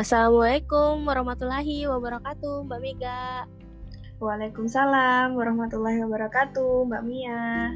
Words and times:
Assalamualaikum 0.00 1.04
warahmatullahi 1.04 1.84
wabarakatuh, 1.84 2.64
Mbak 2.64 2.80
Mega. 2.80 3.44
Waalaikumsalam 4.16 5.36
warahmatullahi 5.36 6.00
wabarakatuh, 6.00 6.88
Mbak 6.88 7.02
Mia. 7.04 7.68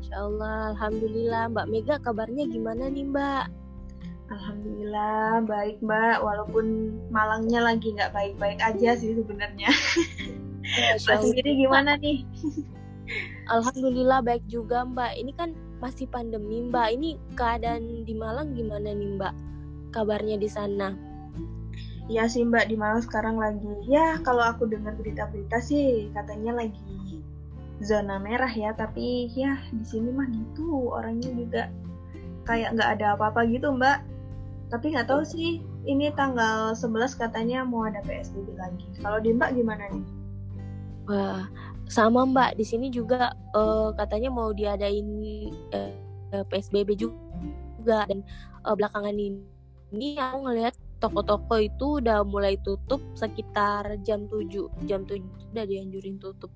Insya 0.00 0.16
Allah, 0.32 0.72
Alhamdulillah. 0.72 1.52
Mbak 1.52 1.66
Mega 1.68 2.00
kabarnya 2.00 2.48
gimana 2.48 2.88
nih, 2.88 3.04
Mbak? 3.04 3.52
Alhamdulillah 4.32 5.44
baik 5.44 5.76
Mbak, 5.84 6.24
walaupun 6.24 6.96
Malangnya 7.12 7.60
lagi 7.60 8.00
nggak 8.00 8.16
baik-baik 8.16 8.56
aja 8.56 8.96
sih 8.96 9.12
sebenarnya. 9.12 9.68
Mbak 11.04 11.20
sendiri 11.20 11.68
gimana 11.68 12.00
nih? 12.00 12.24
Alhamdulillah 13.52 14.24
baik 14.24 14.48
juga 14.48 14.88
Mbak. 14.88 15.20
Ini 15.20 15.36
kan 15.36 15.52
masih 15.84 16.08
pandemi 16.08 16.64
Mbak. 16.72 16.96
Ini 16.96 17.20
keadaan 17.36 18.08
di 18.08 18.16
Malang 18.16 18.56
gimana 18.56 18.96
nih 18.96 19.20
Mbak? 19.20 19.34
Kabarnya 19.92 20.40
di 20.40 20.48
sana? 20.48 21.11
Iya 22.12 22.28
sih 22.28 22.44
Mbak 22.44 22.68
di 22.68 22.76
Malang 22.76 23.00
sekarang 23.00 23.40
lagi. 23.40 23.72
Ya 23.88 24.20
kalau 24.20 24.44
aku 24.44 24.68
dengar 24.68 24.92
berita-berita 25.00 25.64
sih 25.64 26.12
katanya 26.12 26.60
lagi 26.60 27.24
zona 27.80 28.20
merah 28.20 28.52
ya. 28.52 28.76
Tapi 28.76 29.32
ya 29.32 29.56
di 29.72 29.80
sini 29.80 30.12
mah 30.12 30.28
gitu 30.28 30.92
orangnya 30.92 31.32
juga 31.32 31.62
kayak 32.44 32.76
nggak 32.76 33.00
ada 33.00 33.16
apa-apa 33.16 33.48
gitu 33.48 33.72
Mbak. 33.72 34.04
Tapi 34.68 34.92
nggak 34.92 35.08
tahu 35.08 35.24
sih 35.24 35.64
ini 35.88 36.12
tanggal 36.12 36.76
11 36.76 37.16
katanya 37.16 37.64
mau 37.64 37.88
ada 37.88 38.04
PSBB 38.04 38.60
lagi. 38.60 38.84
Kalau 39.00 39.16
di 39.16 39.32
Mbak 39.32 39.50
gimana 39.56 39.88
nih? 39.88 40.04
Wah, 41.08 41.48
sama 41.88 42.28
Mbak 42.28 42.60
di 42.60 42.64
sini 42.68 42.92
juga 42.92 43.32
uh, 43.56 43.88
katanya 43.96 44.28
mau 44.28 44.52
diadain 44.52 45.08
uh, 45.72 45.92
eh, 46.36 46.44
PSBB 46.44 46.92
juga 46.92 48.04
dan 48.04 48.20
uh, 48.68 48.76
belakangan 48.76 49.16
ini, 49.16 49.42
ini 49.90 50.14
aku 50.20 50.46
ngelihat 50.46 50.76
toko-toko 51.02 51.58
itu 51.58 51.98
udah 51.98 52.22
mulai 52.22 52.54
tutup 52.62 53.02
sekitar 53.18 53.98
jam 54.06 54.30
7 54.30 54.86
jam 54.86 55.02
7 55.02 55.18
udah 55.50 55.64
dianjurin 55.66 56.22
tutup. 56.22 56.54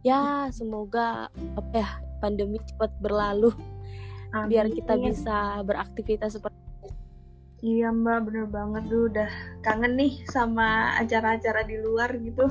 Ya 0.00 0.48
semoga 0.48 1.28
apa 1.54 1.76
ya 1.76 1.88
pandemi 2.24 2.56
cepat 2.64 2.90
berlalu. 3.04 3.52
Amin. 4.32 4.48
biar 4.48 4.66
kita 4.72 4.96
bisa 4.96 5.60
beraktivitas 5.60 6.40
seperti 6.40 6.56
Iya 7.62 7.94
mbak 7.94 8.26
bener 8.26 8.50
banget. 8.50 8.82
Tuh 8.90 9.06
udah 9.06 9.30
kangen 9.62 9.94
nih 9.94 10.18
sama 10.26 10.98
acara-acara 10.98 11.62
di 11.62 11.78
luar 11.78 12.10
gitu. 12.18 12.50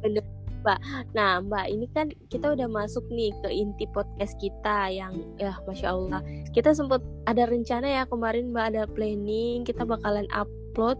bener 0.00 0.24
mbak. 0.66 0.78
Nah 1.14 1.38
mbak 1.38 1.66
ini 1.70 1.86
kan 1.94 2.10
kita 2.26 2.58
udah 2.58 2.66
masuk 2.66 3.06
nih 3.14 3.30
ke 3.46 3.54
inti 3.54 3.86
podcast 3.94 4.34
kita 4.42 4.90
yang 4.90 5.14
ya 5.38 5.54
masya 5.62 5.94
Allah 5.94 6.20
kita 6.50 6.74
sempat 6.74 6.98
ada 7.30 7.46
rencana 7.46 7.86
ya 7.86 8.02
kemarin 8.10 8.50
mbak 8.50 8.74
ada 8.74 8.82
planning 8.90 9.62
kita 9.62 9.86
bakalan 9.86 10.26
upload 10.34 10.98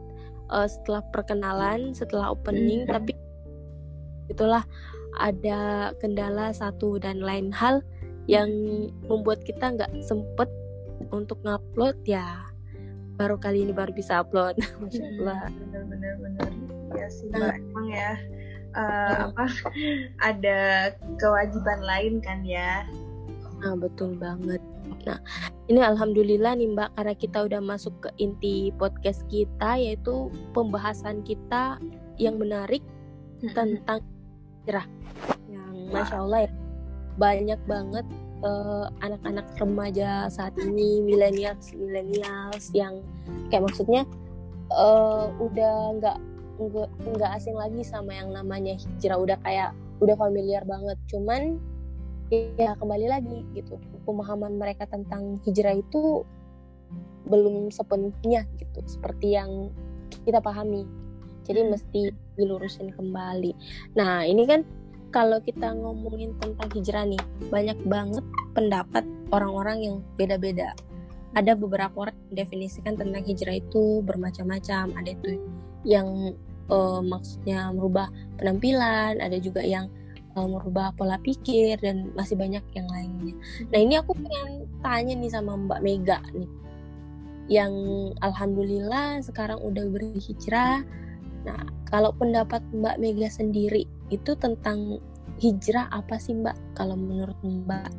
uh, 0.54 0.70
setelah 0.70 1.02
perkenalan 1.10 1.90
setelah 1.90 2.30
opening 2.30 2.86
hmm. 2.86 2.94
tapi 2.94 3.12
itulah 4.30 4.62
ada 5.18 5.90
kendala 5.98 6.52
satu 6.52 7.00
dan 7.00 7.24
lain 7.24 7.50
hal 7.50 7.80
yang 8.30 8.50
membuat 9.06 9.42
kita 9.42 9.74
nggak 9.74 9.90
sempet 10.02 10.50
untuk 11.10 11.40
ngupload 11.42 11.96
ya 12.04 12.46
baru 13.16 13.40
kali 13.40 13.64
ini 13.64 13.72
baru 13.72 13.94
bisa 13.96 14.20
upload 14.20 14.60
masya 14.82 15.04
allah 15.18 15.48
bener 15.50 15.82
bener 15.88 16.14
bener 16.20 16.50
ya 16.94 17.06
sih 17.08 17.26
mbak 17.32 17.54
nah. 17.54 17.56
emang 17.56 17.86
ya 17.88 18.12
uh, 18.76 19.32
apa 19.32 19.44
ada 20.20 20.58
kewajiban 21.18 21.80
lain 21.82 22.20
kan 22.20 22.44
ya? 22.44 22.84
Nah 23.64 23.74
betul 23.74 24.14
banget. 24.20 24.60
Nah 25.08 25.18
ini 25.66 25.82
alhamdulillah 25.82 26.54
nih 26.54 26.70
mbak 26.70 26.94
karena 26.94 27.14
kita 27.18 27.38
udah 27.42 27.60
masuk 27.64 27.94
ke 28.04 28.10
inti 28.22 28.70
podcast 28.78 29.26
kita 29.26 29.80
yaitu 29.80 30.30
pembahasan 30.54 31.26
kita 31.26 31.80
yang 32.20 32.38
menarik 32.38 32.84
tentang 33.42 34.00
hijrah 34.64 34.86
yang 35.50 35.74
masya 35.92 36.16
allah 36.22 36.40
ya 36.46 36.50
banyak 37.16 37.60
banget 37.66 38.06
uh, 38.44 38.86
anak-anak 39.02 39.46
remaja 39.58 40.30
saat 40.30 40.54
ini 40.60 41.02
milenials 41.02 41.72
milenials 41.74 42.70
yang 42.72 43.00
kayak 43.50 43.66
maksudnya 43.66 44.02
uh, 44.70 45.28
udah 45.40 45.98
nggak 46.00 46.18
nggak 46.56 47.30
asing 47.36 47.56
lagi 47.56 47.82
sama 47.84 48.16
yang 48.16 48.32
namanya 48.32 48.76
hijrah 48.76 49.20
udah 49.20 49.38
kayak 49.44 49.70
udah 50.00 50.16
familiar 50.16 50.62
banget 50.64 50.96
cuman 51.08 51.60
ya 52.32 52.74
kembali 52.76 53.06
lagi 53.06 53.46
gitu 53.54 53.78
pemahaman 54.02 54.58
mereka 54.58 54.88
tentang 54.90 55.38
hijrah 55.46 55.78
itu 55.78 56.26
belum 57.26 57.70
sepenuhnya 57.70 58.46
gitu 58.58 58.80
seperti 58.86 59.36
yang 59.38 59.70
kita 60.26 60.42
pahami 60.42 60.86
jadi 61.46 61.62
hmm. 61.66 61.70
mesti 61.74 62.10
dilurusin 62.34 62.90
kembali 62.94 63.54
nah 63.94 64.26
ini 64.26 64.42
kan 64.44 64.66
kalau 65.16 65.40
kita 65.40 65.72
ngomongin 65.72 66.36
tentang 66.44 66.68
hijrah 66.76 67.08
nih, 67.08 67.22
banyak 67.48 67.78
banget 67.88 68.20
pendapat 68.52 69.00
orang-orang 69.32 69.78
yang 69.80 69.96
beda-beda. 70.20 70.76
Ada 71.32 71.56
beberapa 71.56 72.08
orang 72.08 72.16
yang 72.28 72.44
definisikan 72.44 73.00
tentang 73.00 73.24
hijrah 73.24 73.56
itu 73.56 74.04
bermacam-macam. 74.04 74.92
Ada 74.92 75.10
itu 75.16 75.40
yang 75.88 76.36
uh, 76.70 77.00
maksudnya 77.02 77.70
merubah 77.74 78.10
penampilan, 78.38 79.18
ada 79.20 79.38
juga 79.38 79.62
yang 79.62 79.90
uh, 80.36 80.46
merubah 80.46 80.92
pola 80.94 81.18
pikir 81.22 81.78
dan 81.80 82.12
masih 82.14 82.36
banyak 82.38 82.62
yang 82.76 82.86
lainnya. 82.90 83.34
Nah 83.72 83.78
ini 83.78 83.94
aku 83.98 84.14
pengen 84.14 84.68
tanya 84.82 85.14
nih 85.16 85.32
sama 85.32 85.56
Mbak 85.56 85.80
Mega 85.82 86.18
nih, 86.36 86.50
yang 87.46 87.72
alhamdulillah 88.20 89.22
sekarang 89.24 89.58
udah 89.62 89.86
berhijrah. 89.90 90.82
Nah 91.46 91.62
kalau 91.90 92.10
pendapat 92.14 92.62
Mbak 92.74 92.98
Mega 92.98 93.28
sendiri 93.30 93.86
itu 94.10 94.34
tentang 94.38 94.98
hijrah 95.38 95.90
apa 95.92 96.16
sih 96.18 96.34
Mbak 96.34 96.56
kalau 96.74 96.96
menurut 96.96 97.36
Mbak? 97.44 97.90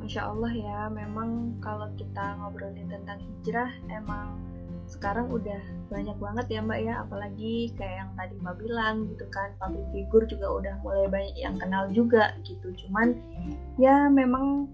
Masya 0.00 0.26
Allah 0.26 0.50
ya, 0.50 0.80
memang 0.90 1.54
kalau 1.62 1.86
kita 1.94 2.34
ngobrolin 2.42 2.90
tentang 2.90 3.22
hijrah 3.22 3.70
emang 3.94 4.42
sekarang 4.90 5.30
udah 5.30 5.62
banyak 5.86 6.18
banget 6.18 6.46
ya 6.50 6.60
Mbak 6.66 6.80
ya, 6.82 6.94
apalagi 7.06 7.70
kayak 7.78 7.96
yang 8.04 8.10
tadi 8.18 8.34
Mbak 8.42 8.56
bilang 8.58 8.94
gitu 9.06 9.26
kan, 9.30 9.54
public 9.62 9.86
figure 9.94 10.26
juga 10.26 10.46
udah 10.50 10.74
mulai 10.82 11.06
banyak 11.06 11.36
yang 11.38 11.56
kenal 11.62 11.86
juga 11.94 12.34
gitu. 12.42 12.74
Cuman 12.86 13.14
ya 13.78 14.10
memang 14.10 14.66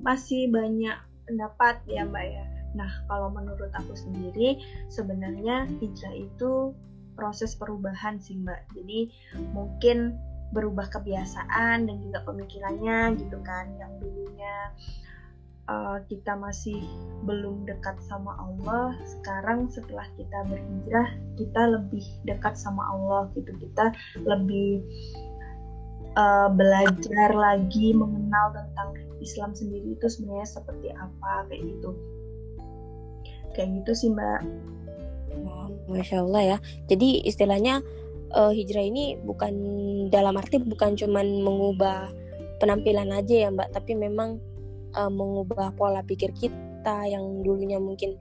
masih 0.00 0.46
banyak 0.48 0.94
pendapat 1.26 1.82
ya 1.90 2.06
Mbak 2.06 2.26
ya. 2.26 2.44
Nah, 2.74 2.90
kalau 3.06 3.30
menurut 3.30 3.70
aku 3.74 3.94
sendiri, 3.94 4.58
sebenarnya 4.90 5.66
hijrah 5.78 6.14
itu 6.14 6.74
proses 7.14 7.54
perubahan 7.54 8.18
sih 8.18 8.38
Mbak. 8.38 8.78
Jadi 8.78 9.10
mungkin 9.54 10.14
berubah 10.54 10.86
kebiasaan 10.90 11.86
dan 11.86 11.96
juga 12.02 12.22
pemikirannya 12.26 13.14
gitu 13.18 13.38
kan. 13.42 13.74
Yang 13.78 14.06
dulunya 14.06 14.70
uh, 15.68 15.98
kita 16.08 16.36
masih 16.36 16.80
belum 17.24 17.64
dekat 17.64 17.96
sama 18.04 18.36
Allah, 18.36 18.92
sekarang 19.04 19.68
setelah 19.72 20.04
kita 20.16 20.38
berhijrah, 20.48 21.08
kita 21.40 21.62
lebih 21.72 22.04
dekat 22.28 22.54
sama 22.56 22.84
Allah 22.92 23.32
gitu. 23.32 23.52
Kita 23.56 23.92
lebih 24.28 24.84
uh, 26.18 26.48
belajar 26.52 27.30
lagi 27.32 27.96
mengenal 27.96 28.54
tentang 28.54 28.88
Islam 29.24 29.56
sendiri 29.56 29.96
itu 29.96 30.06
sebenarnya 30.06 30.48
seperti 30.48 30.88
apa 30.92 31.48
kayak 31.48 31.62
gitu. 31.64 31.90
Kayak 33.54 33.68
gitu 33.82 33.92
sih 33.94 34.08
mbak. 34.12 34.42
Masya 35.88 36.24
Allah 36.24 36.42
ya. 36.56 36.58
Jadi 36.88 37.24
istilahnya 37.24 37.80
uh, 38.32 38.52
hijrah 38.52 38.84
ini 38.84 39.16
bukan 39.20 39.54
dalam 40.08 40.36
arti 40.36 40.60
bukan 40.60 40.96
cuman 40.96 41.44
mengubah 41.44 42.08
penampilan 42.60 43.12
aja 43.14 43.48
ya 43.48 43.48
mbak. 43.48 43.72
Tapi 43.72 43.96
memang 43.96 44.40
uh, 44.96 45.10
mengubah 45.10 45.74
pola 45.74 46.00
pikir 46.02 46.30
kita 46.34 47.06
yang 47.06 47.42
dulunya 47.42 47.78
mungkin 47.78 48.18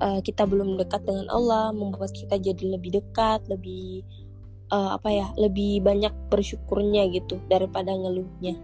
uh, 0.00 0.18
kita 0.22 0.46
belum 0.48 0.80
dekat 0.80 1.04
dengan 1.06 1.28
Allah 1.30 1.70
membuat 1.70 2.10
kita 2.14 2.38
jadi 2.40 2.78
lebih 2.78 2.98
dekat 3.02 3.44
lebih 3.46 4.02
uh, 4.74 4.96
apa 4.98 5.08
ya 5.10 5.26
lebih 5.38 5.84
banyak 5.84 6.12
bersyukurnya 6.30 7.10
gitu 7.14 7.38
daripada 7.46 7.94
ngeluhnya. 7.94 8.58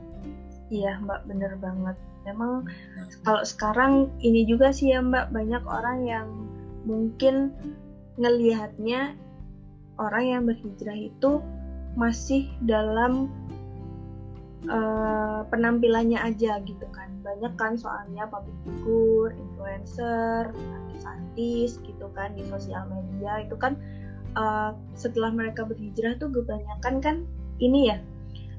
Iya 0.70 1.02
mbak 1.02 1.26
bener 1.26 1.58
banget. 1.58 1.96
Memang 2.28 2.68
kalau 3.24 3.42
sekarang 3.42 4.12
ini 4.20 4.44
juga 4.46 4.70
sih 4.70 4.92
ya 4.94 5.02
mbak 5.02 5.32
banyak 5.34 5.62
orang 5.66 5.98
yang 6.06 6.28
mungkin 6.84 7.54
ngelihatnya 8.20 9.16
orang 10.00 10.24
yang 10.24 10.42
berhijrah 10.48 10.96
itu 10.96 11.40
masih 11.96 12.48
dalam 12.64 13.32
uh, 14.68 15.42
penampilannya 15.48 16.20
aja 16.20 16.60
gitu 16.62 16.86
kan 16.92 16.99
banyak 17.20 17.52
kan 17.60 17.76
soalnya 17.76 18.26
public 18.28 18.56
figure, 18.64 19.32
influencer, 19.36 20.50
artis-artis 20.50 21.80
gitu 21.84 22.06
kan 22.16 22.32
di 22.34 22.44
sosial 22.48 22.88
media 22.90 23.44
itu 23.44 23.56
kan 23.56 23.76
uh, 24.36 24.76
setelah 24.96 25.30
mereka 25.32 25.64
berhijrah 25.64 26.16
tuh 26.18 26.32
kebanyakan 26.32 26.94
kan 27.00 27.16
ini 27.60 27.92
ya 27.92 27.98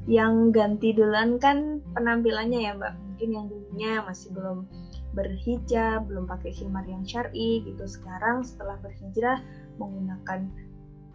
yang 0.09 0.49
ganti 0.49 0.97
duluan 0.97 1.37
kan 1.37 1.77
penampilannya 1.93 2.65
ya 2.65 2.73
mbak 2.73 2.97
mungkin 2.97 3.29
yang 3.37 3.45
dulunya 3.53 3.91
masih 4.01 4.33
belum 4.33 4.65
berhijab, 5.11 6.07
belum 6.07 6.25
pakai 6.25 6.55
khimar 6.55 6.87
yang 6.87 7.03
syar'i 7.03 7.61
gitu. 7.67 7.83
Sekarang 7.83 8.47
setelah 8.47 8.79
berhijrah 8.79 9.43
menggunakan 9.77 10.47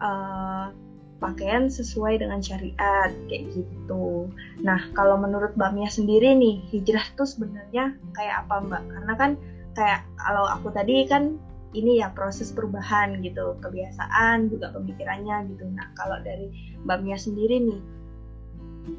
uh, 0.05 0.69
pakaian 1.17 1.73
sesuai 1.73 2.21
dengan 2.21 2.45
syariat 2.45 3.11
kayak 3.29 3.49
gitu. 3.57 4.29
Nah, 4.61 4.81
kalau 4.93 5.17
menurut 5.17 5.57
Mbak 5.57 5.73
Mia 5.73 5.91
sendiri 5.91 6.37
nih, 6.37 6.61
hijrah 6.69 7.05
tuh 7.17 7.25
sebenarnya 7.25 7.97
kayak 8.13 8.47
apa 8.47 8.61
Mbak? 8.69 8.83
Karena 8.93 9.15
kan 9.17 9.31
kayak 9.73 10.01
kalau 10.21 10.45
aku 10.49 10.69
tadi 10.73 11.09
kan 11.09 11.41
ini 11.77 12.01
ya 12.01 12.13
proses 12.13 12.53
perubahan 12.53 13.21
gitu, 13.21 13.57
kebiasaan 13.61 14.49
juga 14.53 14.73
pemikirannya 14.77 15.53
gitu. 15.57 15.65
Nah, 15.73 15.89
kalau 15.97 16.21
dari 16.21 16.53
Mbak 16.85 16.99
Mia 17.05 17.19
sendiri 17.21 17.61
nih, 17.65 17.81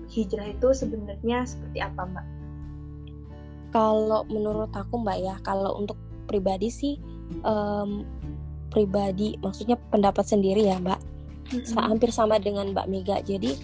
hijrah 0.09 0.47
itu 0.51 0.67
sebenarnya 0.73 1.45
seperti 1.45 1.79
apa 1.85 2.01
Mbak? 2.05 2.25
Kalau 3.73 4.25
menurut 4.29 4.73
aku 4.73 5.01
Mbak 5.01 5.17
ya, 5.21 5.35
kalau 5.45 5.77
untuk 5.77 5.97
pribadi 6.25 6.73
sih 6.73 6.97
um, 7.45 8.03
pribadi, 8.73 9.37
maksudnya 9.39 9.77
pendapat 9.93 10.25
sendiri 10.25 10.65
ya 10.65 10.81
Mbak 10.81 11.06
mm-hmm. 11.51 11.77
hampir 11.77 12.09
sama 12.11 12.38
dengan 12.38 12.71
Mbak 12.71 12.88
Mega. 12.88 13.17
Jadi 13.23 13.55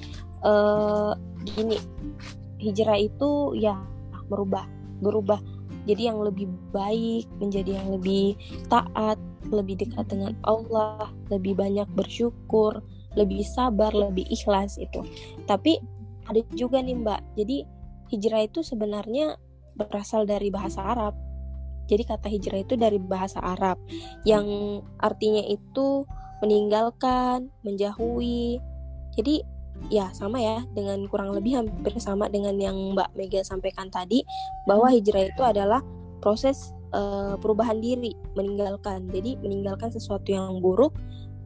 uh, 0.44 1.14
gini 1.44 1.78
hijrah 2.60 3.00
itu 3.00 3.60
ya 3.60 3.76
merubah 4.32 4.64
berubah 5.04 5.40
jadi 5.84 6.16
yang 6.16 6.24
lebih 6.24 6.48
baik 6.72 7.28
menjadi 7.44 7.84
yang 7.84 7.92
lebih 7.92 8.40
taat 8.72 9.20
lebih 9.52 9.84
dekat 9.84 10.08
dengan 10.08 10.32
Allah 10.48 11.12
lebih 11.28 11.60
banyak 11.60 11.88
bersyukur 11.92 12.80
lebih 13.14 13.46
sabar 13.46 13.94
lebih 13.94 14.26
ikhlas 14.30 14.78
itu. 14.82 15.06
Tapi 15.46 15.78
ada 16.26 16.42
juga 16.54 16.82
nih 16.82 16.98
Mbak. 16.98 17.22
Jadi 17.38 17.58
hijrah 18.14 18.46
itu 18.46 18.66
sebenarnya 18.66 19.38
berasal 19.78 20.26
dari 20.26 20.50
bahasa 20.54 20.82
Arab. 20.82 21.14
Jadi 21.90 22.04
kata 22.08 22.28
hijrah 22.32 22.64
itu 22.64 22.74
dari 22.80 22.98
bahasa 22.98 23.44
Arab. 23.44 23.78
Yang 24.24 24.80
artinya 25.04 25.44
itu 25.46 26.08
meninggalkan, 26.44 27.48
menjauhi. 27.64 28.60
Jadi 29.16 29.40
ya 29.88 30.12
sama 30.12 30.44
ya 30.44 30.64
dengan 30.76 31.08
kurang 31.08 31.32
lebih 31.32 31.64
hampir 31.64 31.96
sama 32.04 32.28
dengan 32.28 32.60
yang 32.60 32.76
Mbak 32.96 33.16
Mega 33.16 33.42
sampaikan 33.48 33.88
tadi 33.88 34.28
bahwa 34.68 34.92
hijrah 34.92 35.32
itu 35.32 35.42
adalah 35.44 35.80
proses 36.20 36.76
uh, 36.92 37.40
perubahan 37.40 37.80
diri, 37.80 38.12
meninggalkan. 38.36 39.08
Jadi 39.08 39.40
meninggalkan 39.40 39.96
sesuatu 39.96 40.28
yang 40.36 40.60
buruk 40.60 40.92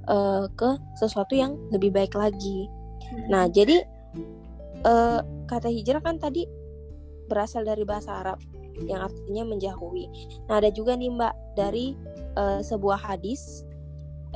uh, 0.09 0.49
ke 0.57 0.69
sesuatu 0.97 1.37
yang 1.37 1.53
lebih 1.69 1.93
baik 1.93 2.17
lagi. 2.17 2.65
Nah, 3.29 3.45
jadi 3.45 3.85
uh, 4.81 5.21
kata 5.45 5.69
hijrah 5.69 6.01
kan 6.01 6.17
tadi 6.17 6.49
berasal 7.29 7.61
dari 7.61 7.85
bahasa 7.85 8.25
Arab 8.25 8.39
yang 8.85 9.09
artinya 9.09 9.43
menjauhi. 9.45 10.05
Nah, 10.45 10.61
ada 10.61 10.69
juga 10.69 10.93
nih 10.93 11.09
Mbak 11.09 11.33
dari 11.57 11.97
uh, 12.37 12.61
sebuah 12.61 13.01
hadis 13.01 13.66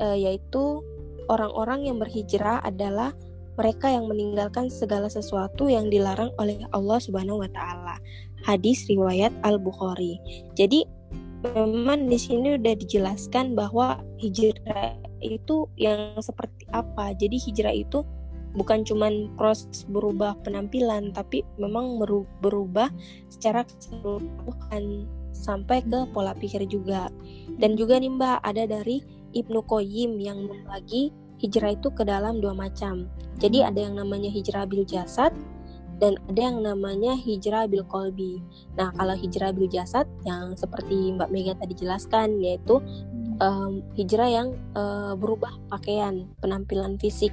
uh, 0.00 0.16
yaitu 0.16 0.80
orang-orang 1.28 1.88
yang 1.88 1.96
berhijrah 2.00 2.62
adalah 2.64 3.12
mereka 3.60 3.92
yang 3.92 4.08
meninggalkan 4.08 4.72
segala 4.72 5.12
sesuatu 5.12 5.68
yang 5.68 5.92
dilarang 5.92 6.32
oleh 6.40 6.64
Allah 6.72 6.98
Subhanahu 6.98 7.44
wa 7.44 7.50
taala. 7.52 8.00
Hadis 8.42 8.88
riwayat 8.88 9.30
Al-Bukhari. 9.44 10.18
Jadi 10.56 10.88
memang 11.42 12.08
di 12.08 12.16
sini 12.16 12.56
udah 12.56 12.74
dijelaskan 12.78 13.52
bahwa 13.52 14.00
hijrah 14.18 14.96
itu 15.20 15.68
yang 15.76 16.16
seperti 16.18 16.64
apa. 16.72 17.12
Jadi 17.14 17.36
hijrah 17.38 17.74
itu 17.76 18.02
bukan 18.52 18.84
cuman 18.84 19.32
proses 19.36 19.84
berubah 19.88 20.36
penampilan 20.44 21.12
tapi 21.16 21.40
memang 21.56 21.96
berubah 22.40 22.92
secara 23.32 23.64
keseluruhan 23.64 25.08
sampai 25.32 25.82
ke 25.84 26.08
pola 26.12 26.32
pikir 26.36 26.64
juga. 26.68 27.08
Dan 27.58 27.74
juga 27.74 28.00
nih 28.00 28.12
Mbak 28.12 28.38
ada 28.42 28.64
dari 28.64 29.21
Ibnu 29.32 29.64
Qayyim 29.64 30.20
yang 30.20 30.44
membagi 30.46 31.12
hijrah 31.42 31.74
itu 31.74 31.90
ke 31.90 32.06
dalam 32.06 32.38
dua 32.38 32.54
macam. 32.54 33.10
Jadi 33.42 33.60
hmm. 33.60 33.68
ada 33.68 33.80
yang 33.82 33.94
namanya 33.98 34.30
hijrah 34.30 34.64
bil 34.64 34.86
jasad 34.86 35.34
dan 35.98 36.18
ada 36.30 36.40
yang 36.50 36.58
namanya 36.62 37.14
hijrah 37.14 37.66
bil 37.70 37.86
kolbi. 37.86 38.42
Nah, 38.74 38.90
kalau 38.94 39.14
hijrah 39.14 39.54
bil 39.54 39.70
jasad 39.70 40.06
yang 40.26 40.54
seperti 40.58 41.14
Mbak 41.14 41.30
Mega 41.30 41.54
tadi 41.58 41.74
jelaskan 41.78 42.42
yaitu 42.42 42.82
um, 43.38 43.82
hijrah 43.94 44.26
yang 44.26 44.48
uh, 44.74 45.14
berubah 45.14 45.54
pakaian, 45.70 46.26
penampilan 46.42 46.98
fisik. 46.98 47.30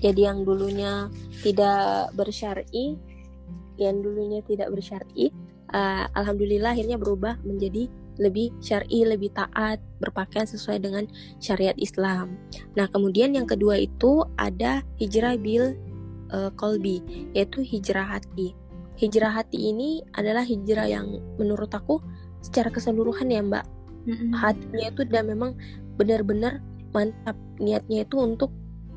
Jadi 0.00 0.28
yang 0.28 0.44
dulunya 0.44 1.08
tidak 1.40 2.12
bersyar'i, 2.12 2.96
yang 3.80 4.00
dulunya 4.04 4.40
tidak 4.44 4.68
bersyar'i, 4.72 5.32
uh, 5.72 6.04
alhamdulillah 6.16 6.76
akhirnya 6.76 7.00
berubah 7.00 7.40
menjadi 7.44 7.88
lebih 8.16 8.52
syar'i, 8.60 9.04
lebih 9.04 9.32
taat, 9.32 9.80
berpakaian 10.00 10.48
sesuai 10.48 10.82
dengan 10.82 11.04
syariat 11.40 11.76
Islam. 11.76 12.36
Nah, 12.74 12.88
kemudian 12.88 13.36
yang 13.36 13.44
kedua 13.48 13.80
itu 13.80 14.24
ada 14.40 14.80
hijrah 14.96 15.36
bil 15.36 15.76
uh, 16.32 16.50
kolbi, 16.56 17.00
yaitu 17.36 17.62
hijrah 17.62 18.18
hati. 18.18 18.56
Hijrah 18.96 19.28
hati 19.28 19.72
ini 19.72 20.00
adalah 20.16 20.40
hijrah 20.40 20.88
yang 20.88 21.20
menurut 21.36 21.68
aku 21.68 22.00
secara 22.40 22.72
keseluruhan 22.72 23.28
ya 23.28 23.44
Mbak. 23.44 23.64
Mm-hmm. 24.06 24.30
Hatinya 24.32 24.86
itu 24.88 25.00
udah 25.04 25.22
memang 25.26 25.50
benar-benar 26.00 26.64
mantap 26.96 27.36
niatnya 27.60 28.08
itu 28.08 28.16
untuk 28.16 28.48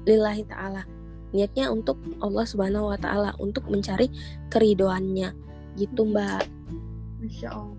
lillahi 0.08 0.48
ta'ala. 0.48 0.88
Niatnya 1.36 1.70
untuk 1.70 2.00
Allah 2.24 2.46
Subhanahu 2.48 2.90
wa 2.90 2.98
taala 2.98 3.36
untuk 3.38 3.68
mencari 3.70 4.10
keridoannya. 4.50 5.36
Gitu 5.78 6.02
Mbak. 6.02 6.44
Masya 7.20 7.50
Allah 7.52 7.79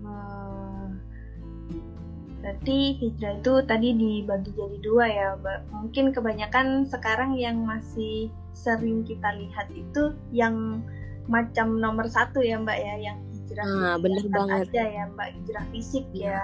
Berarti 2.41 2.97
hijrah 2.97 3.37
itu 3.37 3.53
tadi 3.69 3.89
dibagi 3.93 4.51
jadi 4.57 4.77
dua 4.81 5.05
ya, 5.05 5.27
Mbak. 5.37 5.59
Mungkin 5.69 6.05
kebanyakan 6.09 6.89
sekarang 6.89 7.37
yang 7.37 7.61
masih 7.61 8.33
sering 8.57 9.05
kita 9.05 9.29
lihat 9.37 9.69
itu 9.77 10.17
yang 10.33 10.81
macam 11.29 11.77
nomor 11.77 12.09
satu 12.09 12.41
ya, 12.41 12.57
Mbak 12.57 12.77
ya, 12.81 12.95
yang 12.97 13.17
hijrah 13.29 13.65
nah, 13.69 13.95
bener 14.01 14.25
banget 14.33 14.67
aja 14.73 14.83
ya, 14.89 15.03
Mbak, 15.13 15.29
hijrah 15.37 15.65
fisik 15.69 16.05
ya. 16.17 16.41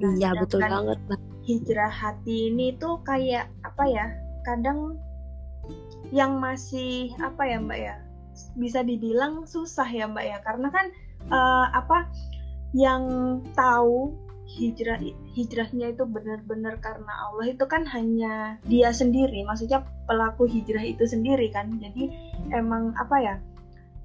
Nah, 0.00 0.12
iya, 0.16 0.30
betul 0.40 0.64
banget, 0.64 0.98
Mbak. 1.04 1.20
Hijrah 1.44 1.92
hati 1.92 2.48
ini 2.48 2.72
tuh 2.80 2.96
kayak 3.04 3.52
apa 3.60 3.84
ya? 3.84 4.06
Kadang 4.48 4.96
yang 6.08 6.40
masih 6.40 7.12
apa 7.20 7.44
ya, 7.44 7.60
Mbak 7.60 7.78
ya? 7.78 7.94
Bisa 8.56 8.80
dibilang 8.80 9.44
susah 9.44 9.86
ya, 9.86 10.08
Mbak 10.08 10.24
ya, 10.24 10.38
karena 10.48 10.68
kan 10.72 10.86
uh, 11.28 11.68
apa 11.76 12.08
yang 12.74 13.04
tahu 13.54 14.23
hijrah 14.54 14.98
hijrahnya 15.34 15.92
itu 15.92 16.06
benar-benar 16.06 16.78
karena 16.78 17.12
Allah 17.26 17.50
itu 17.50 17.64
kan 17.66 17.82
hanya 17.90 18.56
dia 18.70 18.94
sendiri 18.94 19.42
maksudnya 19.42 19.82
pelaku 20.06 20.46
hijrah 20.46 20.82
itu 20.86 21.02
sendiri 21.04 21.50
kan 21.50 21.74
jadi 21.82 22.10
emang 22.54 22.94
apa 22.94 23.16
ya 23.18 23.34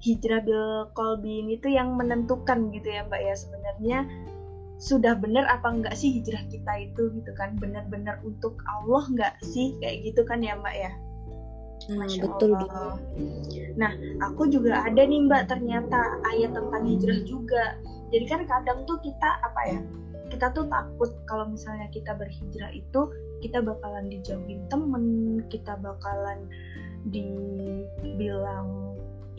hijrah 0.02 0.42
bil 0.42 0.90
kolbi 0.96 1.44
ini 1.46 1.60
tuh 1.62 1.70
yang 1.70 1.94
menentukan 1.94 2.72
gitu 2.74 2.88
ya 2.90 3.06
mbak 3.06 3.20
ya 3.22 3.34
sebenarnya 3.36 3.98
sudah 4.80 5.12
benar 5.12 5.44
apa 5.46 5.70
enggak 5.70 5.94
sih 5.94 6.08
hijrah 6.08 6.40
kita 6.48 6.72
itu 6.82 7.12
gitu 7.14 7.30
kan 7.36 7.54
benar-benar 7.60 8.18
untuk 8.24 8.58
Allah 8.64 9.04
enggak 9.12 9.34
sih 9.44 9.76
kayak 9.78 10.08
gitu 10.08 10.24
kan 10.24 10.40
ya 10.40 10.56
mbak 10.56 10.74
ya 10.74 10.92
Nah, 11.88 12.04
betul 12.06 12.52
Allah. 12.52 13.00
Nah, 13.80 13.92
aku 14.20 14.52
juga 14.52 14.84
ada 14.84 15.00
nih 15.00 15.24
Mbak 15.24 15.48
ternyata 15.48 16.20
ayat 16.28 16.52
tentang 16.52 16.84
hijrah 16.84 17.20
juga. 17.24 17.64
Jadi 18.12 18.24
kan 18.28 18.44
kadang 18.44 18.84
tuh 18.84 19.00
kita 19.00 19.40
apa 19.40 19.60
ya? 19.64 19.80
Kita 20.30 20.54
tuh 20.54 20.70
takut 20.70 21.10
kalau 21.26 21.50
misalnya 21.50 21.90
kita 21.90 22.14
berhijrah 22.14 22.70
itu 22.72 23.10
kita 23.42 23.58
bakalan 23.60 24.06
dijauhin 24.08 24.62
temen 24.70 25.04
kita 25.50 25.74
bakalan 25.82 26.46
dibilang 27.08 28.90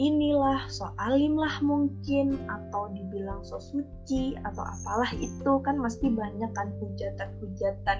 inilah 0.01 0.65
so 0.65 0.89
alim 0.98 1.38
lah 1.38 1.62
mungkin 1.62 2.41
atau 2.50 2.89
dibilang 2.89 3.45
so 3.45 3.62
suci 3.62 4.33
atau 4.41 4.65
apalah 4.65 5.12
itu. 5.13 5.62
Kan 5.62 5.77
mesti 5.77 6.10
banyak 6.10 6.50
kan 6.57 6.74
hujatan-hujatan 6.81 8.00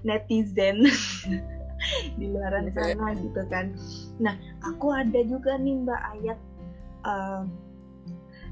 netizen 0.00 0.88
di 2.18 2.26
luar 2.32 2.56
sana 2.72 3.12
gitu 3.20 3.42
kan. 3.52 3.76
Nah 4.16 4.32
aku 4.64 4.96
ada 4.96 5.20
juga 5.28 5.60
nih 5.60 5.84
mbak 5.84 6.02
ayat 6.16 6.38
uh, 7.04 7.44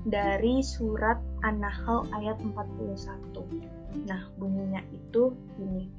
dari 0.05 0.61
surat 0.61 1.17
An-Nahl 1.41 2.05
ayat 2.17 2.37
41 2.41 3.80
Nah, 4.07 4.31
bunyinya 4.39 4.83
itu 4.95 5.35
ini. 5.59 5.91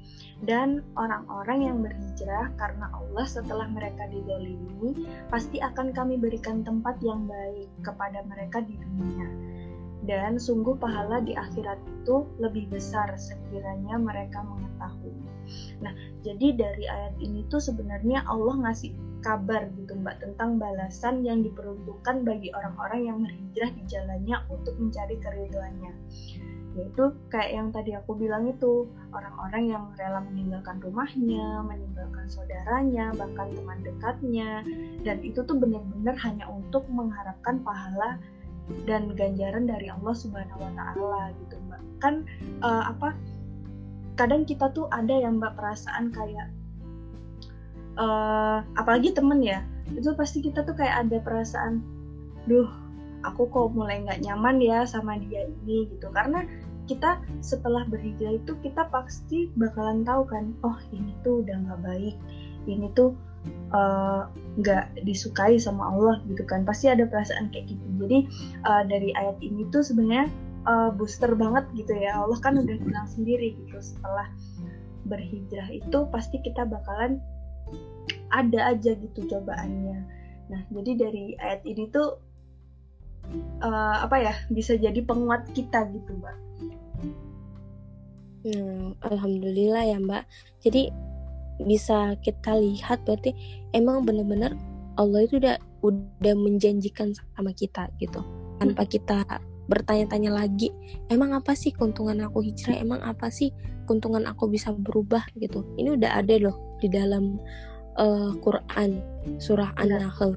Dan 0.42 0.80
orang-orang 0.96 1.58
yang 1.62 1.78
berhijrah 1.84 2.50
karena 2.56 2.88
Allah 2.90 3.26
setelah 3.28 3.68
mereka 3.68 4.08
didolimi, 4.08 5.06
pasti 5.28 5.60
akan 5.60 5.92
kami 5.92 6.16
berikan 6.16 6.64
tempat 6.64 6.98
yang 7.04 7.28
baik 7.28 7.68
kepada 7.84 8.24
mereka 8.26 8.64
di 8.64 8.74
dunia. 8.80 9.28
Dan 10.02 10.34
sungguh 10.40 10.74
pahala 10.82 11.22
di 11.22 11.38
akhirat 11.38 11.78
itu 11.86 12.26
lebih 12.42 12.66
besar 12.74 13.14
sekiranya 13.14 14.00
mereka 14.02 14.42
mengetahui. 14.42 15.14
Nah, 15.78 15.94
jadi 16.26 16.58
dari 16.58 16.84
ayat 16.90 17.14
ini 17.22 17.46
tuh 17.46 17.62
sebenarnya 17.62 18.26
Allah 18.26 18.66
ngasih 18.66 18.90
kabar 19.22 19.70
gitu 19.78 19.94
Mbak 19.94 20.18
tentang 20.18 20.58
balasan 20.58 21.22
yang 21.22 21.46
diperuntukkan 21.46 22.26
bagi 22.26 22.50
orang-orang 22.50 23.00
yang 23.06 23.18
berhijrah 23.22 23.70
di 23.70 23.82
jalannya 23.86 24.36
untuk 24.50 24.74
mencari 24.82 25.14
keriduannya 25.22 25.92
yaitu 26.72 27.12
kayak 27.28 27.52
yang 27.52 27.68
tadi 27.68 27.92
aku 27.92 28.16
bilang 28.16 28.48
itu 28.48 28.88
orang-orang 29.12 29.76
yang 29.76 29.84
rela 30.00 30.24
meninggalkan 30.24 30.80
rumahnya, 30.80 31.60
meninggalkan 31.68 32.24
saudaranya, 32.32 33.12
bahkan 33.12 33.52
teman 33.52 33.78
dekatnya, 33.84 34.64
dan 35.04 35.20
itu 35.20 35.44
tuh 35.44 35.56
benar-benar 35.60 36.16
hanya 36.24 36.48
untuk 36.48 36.88
mengharapkan 36.88 37.60
pahala 37.60 38.16
dan 38.88 39.12
ganjaran 39.12 39.68
dari 39.68 39.92
Allah 39.92 40.14
Subhanahu 40.16 40.64
Wa 40.64 40.72
Taala 40.72 41.22
gitu 41.44 41.60
mbak. 41.68 41.82
Kan 42.00 42.14
uh, 42.64 42.88
apa? 42.88 43.12
Kadang 44.16 44.48
kita 44.48 44.72
tuh 44.72 44.88
ada 44.88 45.12
yang 45.12 45.40
mbak 45.40 45.52
perasaan 45.60 46.08
kayak, 46.08 46.48
uh, 48.00 48.64
apalagi 48.80 49.12
temen 49.12 49.44
ya, 49.44 49.60
itu 49.92 50.08
pasti 50.16 50.40
kita 50.40 50.64
tuh 50.64 50.72
kayak 50.72 51.04
ada 51.04 51.20
perasaan, 51.20 51.84
duh 52.48 52.81
aku 53.22 53.48
kok 53.50 53.74
mulai 53.74 54.02
nggak 54.02 54.22
nyaman 54.22 54.58
ya 54.62 54.84
sama 54.86 55.18
dia 55.18 55.46
ini 55.46 55.88
gitu. 55.90 56.10
Karena 56.10 56.44
kita 56.90 57.22
setelah 57.40 57.86
berhijrah 57.86 58.42
itu 58.42 58.52
kita 58.60 58.90
pasti 58.90 59.48
bakalan 59.54 60.02
tahu 60.02 60.26
kan 60.26 60.50
oh 60.66 60.78
ini 60.90 61.14
tuh 61.22 61.42
udah 61.46 61.56
nggak 61.66 61.80
baik. 61.82 62.16
Ini 62.66 62.86
tuh 62.94 63.14
eh, 63.74 64.22
nggak 64.62 64.84
uh, 64.94 65.02
disukai 65.06 65.58
sama 65.58 65.94
Allah 65.94 66.22
gitu 66.30 66.42
kan. 66.46 66.66
Pasti 66.66 66.90
ada 66.90 67.06
perasaan 67.06 67.50
kayak 67.54 67.70
gitu. 67.74 67.86
Jadi 68.02 68.18
uh, 68.66 68.82
dari 68.86 69.10
ayat 69.14 69.38
ini 69.42 69.66
tuh 69.70 69.82
sebenarnya 69.86 70.26
uh, 70.66 70.90
booster 70.94 71.30
banget 71.34 71.66
gitu 71.74 71.94
ya. 71.94 72.22
Allah 72.22 72.38
kan 72.42 72.58
udah 72.58 72.76
bilang 72.82 73.06
sendiri 73.06 73.54
gitu 73.54 73.78
setelah 73.78 74.26
berhijrah 75.06 75.66
itu 75.70 75.98
pasti 76.14 76.38
kita 76.42 76.62
bakalan 76.62 77.18
ada 78.32 78.74
aja 78.74 78.94
gitu 78.96 79.20
cobaannya. 79.28 79.98
Nah 80.50 80.60
jadi 80.72 80.92
dari 80.98 81.34
ayat 81.38 81.62
ini 81.66 81.90
tuh 81.90 82.18
uh, 83.62 83.96
apa 84.04 84.16
ya 84.20 84.34
bisa 84.52 84.76
jadi 84.76 85.00
penguat 85.04 85.48
kita 85.54 85.88
gitu 85.92 86.10
mbak. 86.18 86.36
Hmm, 88.42 88.98
Alhamdulillah 89.06 89.86
ya 89.86 89.98
mbak. 90.02 90.26
Jadi 90.62 90.90
bisa 91.62 92.18
kita 92.24 92.58
lihat 92.58 93.06
berarti 93.06 93.34
emang 93.70 94.02
bener-bener 94.02 94.58
Allah 94.98 95.24
itu 95.24 95.38
udah 95.38 95.56
udah 95.82 96.34
menjanjikan 96.34 97.14
sama 97.14 97.54
kita 97.54 97.86
gitu. 98.02 98.20
Tanpa 98.58 98.86
kita 98.86 99.22
bertanya-tanya 99.70 100.34
lagi 100.34 100.74
emang 101.08 101.32
apa 101.38 101.54
sih 101.54 101.70
keuntungan 101.70 102.18
aku 102.26 102.42
hijrah? 102.42 102.76
Emang 102.78 103.00
apa 103.02 103.30
sih 103.30 103.54
keuntungan 103.86 104.26
aku 104.26 104.50
bisa 104.50 104.74
berubah? 104.74 105.22
gitu. 105.38 105.62
Ini 105.78 105.98
udah 105.98 106.18
ada 106.18 106.34
loh 106.42 106.78
di 106.82 106.90
dalam 106.90 107.38
uh, 107.98 108.34
Quran 108.42 109.00
surah 109.38 109.70
An-Nahl. 109.78 110.34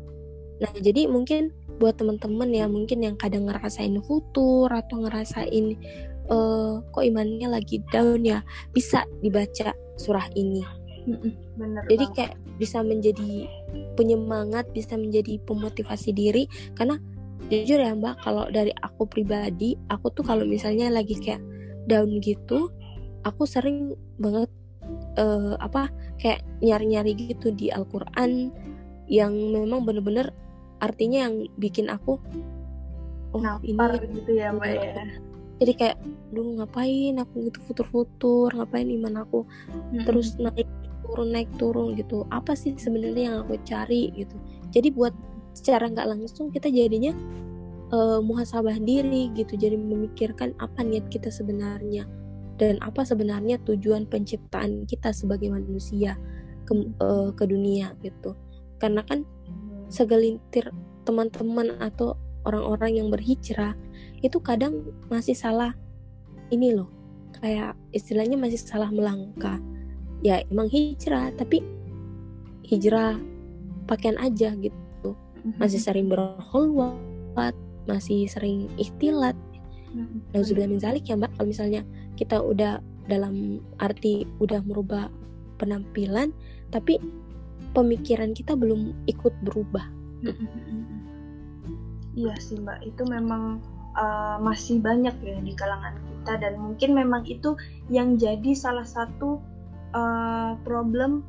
Nah 0.62 0.72
jadi 0.77 1.10
mungkin 1.10 1.51
buat 1.77 2.00
teman-teman 2.00 2.50
ya 2.51 2.65
mungkin 2.72 3.03
yang 3.03 3.15
kadang 3.20 3.51
ngerasain 3.51 4.00
futur 4.03 4.72
atau 4.72 5.03
ngerasain 5.03 5.75
uh, 6.32 6.79
kok 6.79 7.03
imannya 7.03 7.51
lagi 7.51 7.84
down 7.91 8.24
ya 8.24 8.41
bisa 8.72 9.03
dibaca 9.20 9.75
surah 10.00 10.27
ini. 10.36 10.63
Bener 11.55 11.84
jadi 11.88 12.05
kayak 12.15 12.34
bisa 12.58 12.82
menjadi 12.82 13.46
penyemangat 14.00 14.65
bisa 14.72 14.96
menjadi 14.96 15.38
pemotivasi 15.44 16.15
diri. 16.15 16.48
Karena 16.74 16.98
jujur 17.51 17.77
ya 17.77 17.94
mbak 17.94 18.25
kalau 18.25 18.50
dari 18.50 18.74
aku 18.82 19.05
pribadi 19.05 19.77
aku 19.94 20.10
tuh 20.17 20.25
kalau 20.25 20.48
misalnya 20.48 20.89
lagi 20.89 21.13
kayak 21.13 21.44
down 21.86 22.17
gitu 22.17 22.74
aku 23.22 23.46
sering 23.46 23.94
banget 24.17 24.50
uh, 25.22 25.53
apa 25.62 25.94
kayak 26.17 26.41
nyari-nyari 26.65 27.13
gitu 27.13 27.53
di 27.53 27.70
Al-Quran 27.70 28.50
yang 29.05 29.34
memang 29.53 29.86
bener-bener 29.86 30.34
artinya 30.84 31.29
yang 31.29 31.48
bikin 31.60 31.88
aku 31.88 32.20
oh 33.36 33.41
Napar 33.44 34.00
ini 34.00 34.24
gitu 34.24 34.32
ya 34.39 34.55
mbak 34.55 34.72
ya. 34.72 35.03
Jadi 35.55 35.72
kayak 35.75 35.98
dulu 36.36 36.60
ngapain 36.60 37.15
aku 37.20 37.48
gitu 37.48 37.60
futur-futur 37.67 38.51
ngapain 38.55 38.88
iman 38.91 39.24
aku 39.24 39.48
hmm. 39.91 40.03
terus 40.03 40.36
naik 40.36 40.67
turun 41.03 41.29
naik 41.32 41.51
turun 41.55 41.96
gitu. 41.96 42.24
Apa 42.32 42.55
sih 42.55 42.75
sebenarnya 42.75 43.24
yang 43.32 43.38
aku 43.48 43.60
cari 43.63 44.12
gitu. 44.15 44.36
Jadi 44.72 44.91
buat 44.91 45.15
secara 45.55 45.88
nggak 45.88 46.12
langsung 46.12 46.51
kita 46.51 46.67
jadinya 46.67 47.15
uh, 47.96 48.20
muhasabah 48.20 48.79
diri 48.84 49.32
gitu. 49.36 49.55
Jadi 49.55 49.79
memikirkan 49.79 50.55
apa 50.60 50.84
niat 50.84 51.08
kita 51.08 51.32
sebenarnya 51.32 52.03
dan 52.55 52.79
apa 52.84 53.03
sebenarnya 53.03 53.60
tujuan 53.67 54.08
penciptaan 54.08 54.88
kita 54.88 55.12
sebagai 55.12 55.51
manusia 55.51 56.15
ke, 56.63 56.72
uh, 57.03 57.32
ke 57.36 57.44
dunia 57.48 57.96
gitu. 58.03 58.36
Karena 58.79 59.03
kan 59.08 59.27
segelintir 59.89 60.70
teman-teman 61.06 61.77
atau 61.77 62.18
orang-orang 62.46 63.01
yang 63.01 63.08
berhijrah 63.10 63.74
itu 64.22 64.38
kadang 64.42 64.86
masih 65.10 65.38
salah 65.38 65.74
ini 66.50 66.74
loh 66.74 66.89
kayak 67.42 67.77
istilahnya 67.92 68.38
masih 68.38 68.58
salah 68.62 68.89
melangkah 68.89 69.60
ya 70.25 70.42
emang 70.50 70.70
hijrah 70.72 71.30
tapi 71.36 71.62
hijrah 72.65 73.20
pakaian 73.86 74.18
aja 74.18 74.58
gitu 74.58 75.13
mhm. 75.46 75.62
masih 75.62 75.82
sering 75.82 76.10
berholwat 76.10 77.54
masih 77.86 78.25
sering 78.25 78.65
ikhtilat 78.82 79.38
mhm. 79.94 80.25
Nauzubillah 80.34 80.70
min 80.70 80.82
zalik 80.82 81.06
ya 81.06 81.18
mbak 81.18 81.34
kalau 81.38 81.50
misalnya 81.50 81.86
kita 82.18 82.42
udah 82.42 82.82
dalam 83.06 83.62
arti 83.77 84.25
udah 84.42 84.65
merubah 84.65 85.13
penampilan 85.62 86.34
tapi 86.74 86.98
pemikiran 87.75 88.32
kita 88.32 88.55
belum 88.55 88.96
ikut 89.05 89.36
berubah. 89.44 89.84
Iya 92.15 92.32
sih 92.39 92.55
mbak, 92.63 92.79
itu 92.88 93.03
memang 93.03 93.60
uh, 94.00 94.39
masih 94.39 94.79
banyak 94.79 95.12
ya 95.20 95.38
di 95.44 95.51
kalangan 95.51 96.00
kita. 96.00 96.39
Dan 96.39 96.63
mungkin 96.63 96.96
memang 96.96 97.27
itu 97.27 97.60
yang 97.91 98.15
jadi 98.15 98.55
salah 98.55 98.88
satu 98.88 99.44
uh, 99.91 100.55
problem 100.63 101.27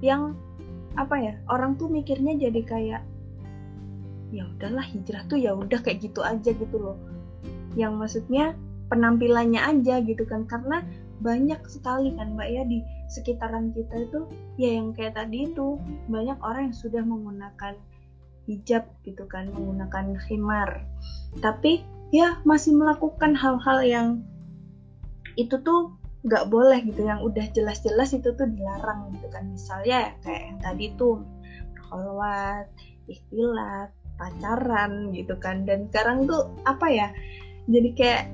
yang 0.00 0.38
apa 0.94 1.18
ya 1.18 1.34
orang 1.50 1.74
tuh 1.78 1.90
mikirnya 1.90 2.34
jadi 2.38 2.60
kayak 2.66 3.02
ya 4.30 4.46
udahlah 4.46 4.86
hijrah 4.86 5.22
tuh 5.26 5.38
ya 5.38 5.54
udah 5.54 5.82
kayak 5.82 6.06
gitu 6.06 6.22
aja 6.22 6.54
gitu 6.54 6.76
loh. 6.78 6.96
Yang 7.74 7.92
maksudnya 7.98 8.54
penampilannya 8.90 9.62
aja 9.62 10.02
gitu 10.02 10.26
kan. 10.26 10.44
Karena 10.50 10.82
banyak 11.20 11.60
sekali 11.68 12.16
kan 12.16 12.34
mbak 12.34 12.48
ya 12.48 12.62
di 12.64 12.80
sekitaran 13.12 13.76
kita 13.76 14.08
itu 14.08 14.20
ya 14.56 14.80
yang 14.80 14.96
kayak 14.96 15.14
tadi 15.16 15.46
itu 15.46 15.76
banyak 16.08 16.36
orang 16.40 16.72
yang 16.72 16.76
sudah 16.76 17.02
menggunakan 17.04 17.76
hijab 18.48 18.88
gitu 19.06 19.24
kan 19.30 19.48
menggunakan 19.54 20.18
khimar. 20.26 20.82
Tapi 21.38 21.86
ya 22.10 22.42
masih 22.42 22.74
melakukan 22.74 23.38
hal-hal 23.38 23.78
yang 23.86 24.08
itu 25.38 25.54
tuh 25.62 25.94
nggak 26.20 26.52
boleh 26.52 26.84
gitu 26.84 27.06
yang 27.06 27.22
udah 27.24 27.48
jelas-jelas 27.56 28.12
itu 28.12 28.34
tuh 28.34 28.48
dilarang 28.50 29.14
gitu 29.14 29.30
kan. 29.30 29.48
Misalnya 29.54 30.10
ya, 30.10 30.12
kayak 30.26 30.42
yang 30.42 30.58
tadi 30.60 30.86
tuh 31.00 31.22
berkholwat, 31.72 32.66
ikhtilat, 33.08 33.88
pacaran 34.20 35.14
gitu 35.16 35.34
kan. 35.40 35.64
Dan 35.64 35.88
sekarang 35.88 36.28
tuh 36.28 36.50
apa 36.68 36.86
ya 36.90 37.08
jadi 37.70 37.90
kayak 37.94 38.24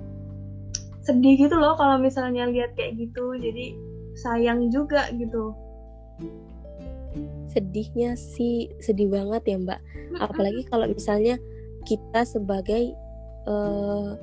sedih 1.07 1.47
gitu 1.47 1.55
loh 1.55 1.79
kalau 1.79 2.03
misalnya 2.03 2.51
lihat 2.51 2.75
kayak 2.75 2.99
gitu. 2.99 3.39
Jadi 3.39 3.79
sayang 4.19 4.69
juga 4.75 5.07
gitu. 5.15 5.55
Sedihnya 7.55 8.19
sih 8.19 8.69
sedih 8.83 9.09
banget 9.09 9.55
ya 9.55 9.57
mbak. 9.63 9.81
Apalagi 10.19 10.67
kalau 10.67 10.91
misalnya 10.91 11.39
kita 11.87 12.27
sebagai 12.27 12.93
uh, 13.47 14.19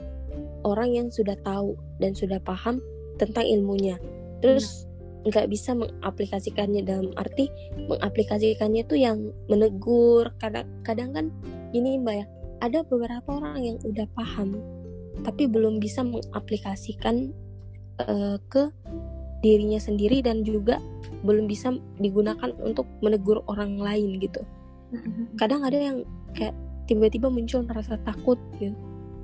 orang 0.68 0.92
yang 0.92 1.08
sudah 1.08 1.40
tahu 1.48 1.80
dan 2.04 2.12
sudah 2.12 2.38
paham 2.44 2.84
tentang 3.16 3.48
ilmunya. 3.48 3.96
Terus 4.44 4.84
nggak 5.24 5.48
bisa 5.48 5.72
mengaplikasikannya 5.72 6.84
dalam 6.84 7.16
arti 7.16 7.48
mengaplikasikannya 7.88 8.84
tuh 8.84 9.00
yang 9.00 9.32
menegur. 9.48 10.36
Kadang 10.44 10.68
kadang 10.84 11.16
kan 11.16 11.26
ini 11.72 11.96
mbak 11.96 12.16
ya 12.22 12.26
ada 12.60 12.80
beberapa 12.88 13.40
orang 13.40 13.60
yang 13.64 13.78
udah 13.88 14.08
paham 14.16 14.60
tapi 15.22 15.46
belum 15.46 15.78
bisa 15.78 16.02
mengaplikasikan 16.02 17.30
uh, 18.02 18.42
ke 18.50 18.74
dirinya 19.46 19.78
sendiri 19.78 20.24
dan 20.24 20.42
juga 20.42 20.80
belum 21.22 21.46
bisa 21.46 21.76
digunakan 22.00 22.50
untuk 22.64 22.88
menegur 23.04 23.44
orang 23.46 23.78
lain 23.78 24.18
gitu. 24.18 24.42
Mm-hmm. 24.96 25.38
Kadang 25.38 25.62
ada 25.68 25.78
yang 25.78 25.98
kayak 26.34 26.56
tiba-tiba 26.90 27.28
muncul 27.30 27.62
rasa 27.70 28.00
takut 28.08 28.40
gitu. 28.58 28.74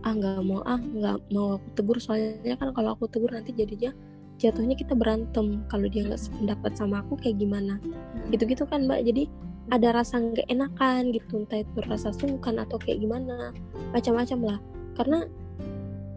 Ah 0.06 0.16
nggak 0.16 0.44
mau 0.48 0.64
ah 0.64 0.80
nggak 0.80 1.18
mau 1.36 1.60
aku 1.60 1.68
tegur 1.76 1.98
soalnya 2.00 2.56
kan 2.56 2.72
kalau 2.72 2.96
aku 2.96 3.08
tegur 3.12 3.32
nanti 3.32 3.52
jadinya 3.52 3.92
jatuhnya 4.40 4.76
kita 4.80 4.96
berantem 4.96 5.68
kalau 5.68 5.92
dia 5.92 6.08
nggak 6.08 6.20
sependapat 6.20 6.72
sama 6.80 7.04
aku 7.04 7.20
kayak 7.20 7.44
gimana 7.44 7.76
mm-hmm. 7.84 8.32
gitu-gitu 8.32 8.64
kan 8.64 8.88
mbak 8.88 9.04
jadi 9.04 9.28
ada 9.70 9.94
rasa 9.94 10.24
nggak 10.24 10.48
enakan 10.48 11.12
gitu 11.14 11.44
entah 11.44 11.62
itu 11.62 11.78
rasa 11.86 12.10
sungkan 12.16 12.58
atau 12.58 12.80
kayak 12.80 13.04
gimana 13.04 13.52
macam-macam 13.92 14.56
lah 14.56 14.60
karena 14.98 15.28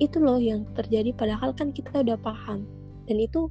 itu 0.02 0.18
loh 0.18 0.42
yang 0.42 0.66
terjadi 0.74 1.14
padahal 1.14 1.54
kan 1.54 1.70
kita 1.70 2.02
udah 2.02 2.18
paham. 2.18 2.66
Dan 3.06 3.22
itu 3.22 3.46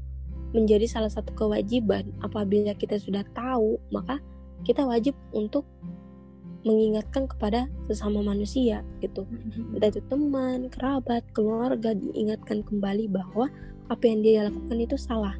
menjadi 0.51 0.83
salah 0.83 1.07
satu 1.07 1.31
kewajiban. 1.31 2.11
Apabila 2.19 2.75
kita 2.75 2.99
sudah 2.99 3.23
tahu 3.31 3.79
maka 3.95 4.19
kita 4.67 4.83
wajib 4.83 5.15
untuk 5.31 5.63
mengingatkan 6.61 7.25
kepada 7.25 7.65
sesama 7.89 8.21
manusia 8.21 8.85
gitu. 9.01 9.25
Entah 9.73 9.89
itu 9.89 10.01
teman 10.05 10.69
kerabat 10.69 11.25
keluarga 11.33 11.97
diingatkan 11.97 12.61
kembali 12.61 13.09
bahwa 13.09 13.49
apa 13.89 14.03
yang 14.05 14.21
dia 14.21 14.45
lakukan 14.45 14.77
itu 14.77 14.97
salah. 14.99 15.33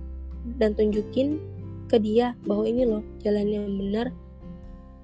Dan 0.58 0.74
tunjukin 0.74 1.38
ke 1.86 2.02
dia 2.02 2.34
bahwa 2.48 2.66
ini 2.66 2.88
loh 2.88 3.04
jalan 3.22 3.46
yang 3.46 3.68
benar 3.68 4.10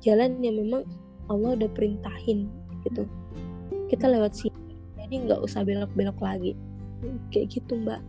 jalan 0.02 0.40
yang 0.42 0.58
memang 0.58 0.88
Allah 1.30 1.54
udah 1.60 1.70
perintahin 1.76 2.50
gitu. 2.88 3.06
Kita 3.92 4.10
lewat 4.10 4.34
sini 4.34 4.67
jadi 5.08 5.24
nggak 5.24 5.40
usah 5.40 5.64
belok-belok 5.64 6.20
lagi. 6.20 6.52
Kayak 7.32 7.48
gitu 7.56 7.80
mbak. 7.80 8.04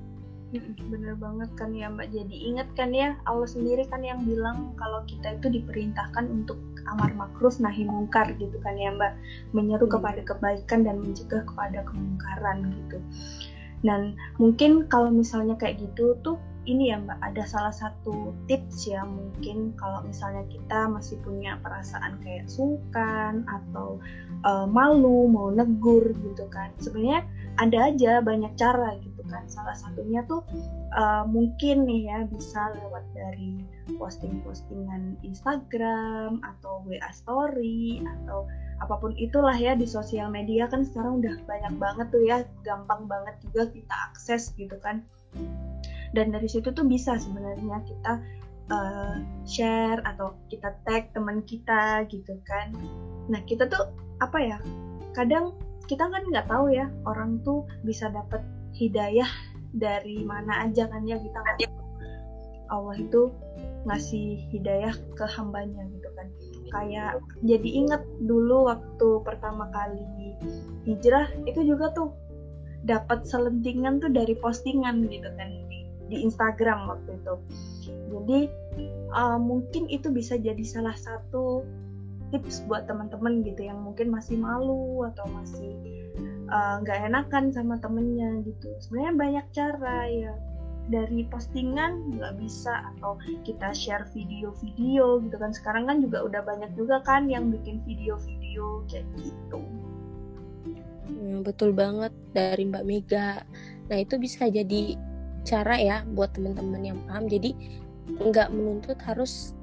Bener 0.91 1.15
banget 1.15 1.47
kan 1.55 1.71
ya 1.71 1.87
mbak. 1.87 2.11
Jadi 2.11 2.35
ingat 2.35 2.67
kan 2.75 2.91
ya 2.91 3.15
Allah 3.31 3.47
sendiri 3.47 3.87
kan 3.87 4.03
yang 4.03 4.27
bilang 4.27 4.75
kalau 4.75 5.07
kita 5.07 5.39
itu 5.39 5.63
diperintahkan 5.63 6.27
untuk 6.27 6.59
amar 6.91 7.15
makruf 7.15 7.63
nahi 7.63 7.87
mungkar 7.87 8.35
gitu 8.43 8.59
kan 8.67 8.75
ya 8.75 8.91
mbak. 8.91 9.15
Menyeru 9.55 9.87
hmm. 9.87 9.95
kepada 9.95 10.21
kebaikan 10.27 10.83
dan 10.83 10.99
mencegah 10.99 11.47
kepada 11.47 11.87
kemungkaran 11.87 12.67
gitu. 12.67 12.99
Dan 13.87 14.19
mungkin 14.43 14.91
kalau 14.91 15.15
misalnya 15.15 15.55
kayak 15.55 15.79
gitu 15.79 16.19
tuh 16.27 16.35
ini 16.69 16.93
ya 16.93 17.01
Mbak, 17.01 17.19
ada 17.33 17.45
salah 17.49 17.73
satu 17.73 18.37
tips 18.45 18.85
ya 18.85 19.01
mungkin 19.09 19.73
kalau 19.81 20.05
misalnya 20.05 20.45
kita 20.53 20.85
masih 20.93 21.17
punya 21.25 21.57
perasaan 21.65 22.21
kayak 22.21 22.45
sungkan 22.45 23.49
atau 23.49 23.97
uh, 24.45 24.69
malu 24.69 25.27
mau 25.33 25.49
negur 25.49 26.13
gitu 26.13 26.45
kan. 26.53 26.69
Sebenarnya 26.77 27.25
ada 27.57 27.89
aja 27.89 28.21
banyak 28.21 28.53
cara 28.61 29.01
gitu 29.01 29.25
kan. 29.33 29.49
Salah 29.49 29.73
satunya 29.73 30.21
tuh 30.29 30.45
uh, 30.93 31.25
mungkin 31.25 31.89
nih 31.89 32.13
ya 32.13 32.19
bisa 32.29 32.77
lewat 32.77 33.05
dari 33.17 33.65
posting-postingan 33.97 35.17
Instagram 35.25 36.45
atau 36.45 36.85
WA 36.85 37.09
story 37.17 38.05
atau 38.05 38.45
apa 38.79 38.95
pun 39.01 39.17
itulah 39.17 39.57
ya 39.57 39.73
di 39.75 39.89
sosial 39.89 40.29
media 40.31 40.69
kan 40.69 40.85
sekarang 40.85 41.25
udah 41.25 41.35
banyak 41.49 41.75
banget 41.81 42.07
tuh 42.13 42.23
ya, 42.23 42.45
gampang 42.63 43.09
banget 43.09 43.35
juga 43.43 43.67
kita 43.73 43.95
akses 44.13 44.53
gitu 44.55 44.77
kan 44.85 45.03
dan 46.17 46.33
dari 46.33 46.49
situ 46.49 46.73
tuh 46.73 46.87
bisa 46.87 47.17
sebenarnya 47.21 47.83
kita 47.85 48.13
uh, 48.73 49.17
share 49.45 50.01
atau 50.05 50.37
kita 50.49 50.73
tag 50.85 51.11
teman 51.13 51.45
kita 51.45 52.05
gitu 52.09 52.39
kan. 52.49 52.73
Nah 53.29 53.41
kita 53.45 53.69
tuh 53.69 53.93
apa 54.23 54.39
ya 54.41 54.59
kadang 55.13 55.55
kita 55.89 56.05
kan 56.09 56.23
nggak 56.29 56.49
tahu 56.49 56.73
ya 56.73 56.89
orang 57.09 57.41
tuh 57.45 57.65
bisa 57.85 58.13
dapat 58.13 58.45
hidayah 58.77 59.29
dari 59.77 60.25
mana 60.25 60.69
aja 60.69 60.89
kan 60.89 61.05
ya 61.05 61.17
kita 61.17 61.41
Allah 62.69 62.97
itu 63.01 63.33
ngasih 63.89 64.45
hidayah 64.53 64.93
ke 65.17 65.25
hambanya 65.25 65.89
gitu 65.89 66.09
kan. 66.13 66.29
Kayak 66.69 67.25
jadi 67.41 67.69
inget 67.85 68.03
dulu 68.29 68.69
waktu 68.69 69.09
pertama 69.25 69.73
kali 69.73 70.05
hijrah 70.85 71.33
itu 71.49 71.65
juga 71.65 71.89
tuh 71.97 72.13
dapat 72.85 73.25
selentingan 73.27 73.99
tuh 73.99 74.13
dari 74.13 74.37
postingan 74.39 75.09
gitu 75.11 75.29
kan 75.35 75.51
di 76.09 76.25
Instagram 76.25 76.89
waktu 76.89 77.11
itu. 77.21 77.35
Jadi 78.09 78.41
uh, 79.13 79.39
mungkin 79.41 79.89
itu 79.89 80.09
bisa 80.13 80.37
jadi 80.41 80.65
salah 80.65 80.97
satu 80.97 81.65
tips 82.29 82.65
buat 82.69 82.85
teman-teman 82.85 83.41
gitu 83.41 83.65
yang 83.65 83.81
mungkin 83.81 84.13
masih 84.13 84.37
malu 84.37 85.01
atau 85.09 85.25
masih 85.33 85.73
uh, 86.53 86.81
nggak 86.85 86.99
uh, 87.01 87.07
enakan 87.09 87.53
sama 87.53 87.81
temennya 87.81 88.45
gitu. 88.45 88.69
Sebenarnya 88.85 89.15
banyak 89.17 89.47
cara 89.57 89.99
ya 90.09 90.33
dari 90.89 91.29
postingan 91.29 92.17
nggak 92.17 92.41
bisa 92.41 92.93
atau 92.97 93.21
kita 93.45 93.77
share 93.77 94.09
video-video 94.17 95.21
gitu 95.21 95.37
kan 95.37 95.53
sekarang 95.53 95.85
kan 95.85 96.01
juga 96.01 96.25
udah 96.25 96.43
banyak 96.43 96.73
juga 96.75 97.05
kan 97.05 97.29
yang 97.29 97.53
bikin 97.53 97.85
video-video 97.85 98.89
kayak 98.89 99.05
gitu 99.21 99.61
hmm, 101.13 101.45
betul 101.45 101.77
banget 101.77 102.13
dari 102.33 102.65
Mbak 102.65 102.85
Mega 102.89 103.45
nah 103.93 103.97
itu 104.01 104.17
bisa 104.17 104.49
jadi 104.49 104.97
cara 105.49 105.81
ya 105.81 106.05
buat 106.13 106.37
teman-teman 106.37 106.85
yang 106.85 106.99
paham. 107.09 107.25
Jadi 107.25 107.57
nggak 108.21 108.53
menuntut 108.53 109.01
harus 109.01 109.57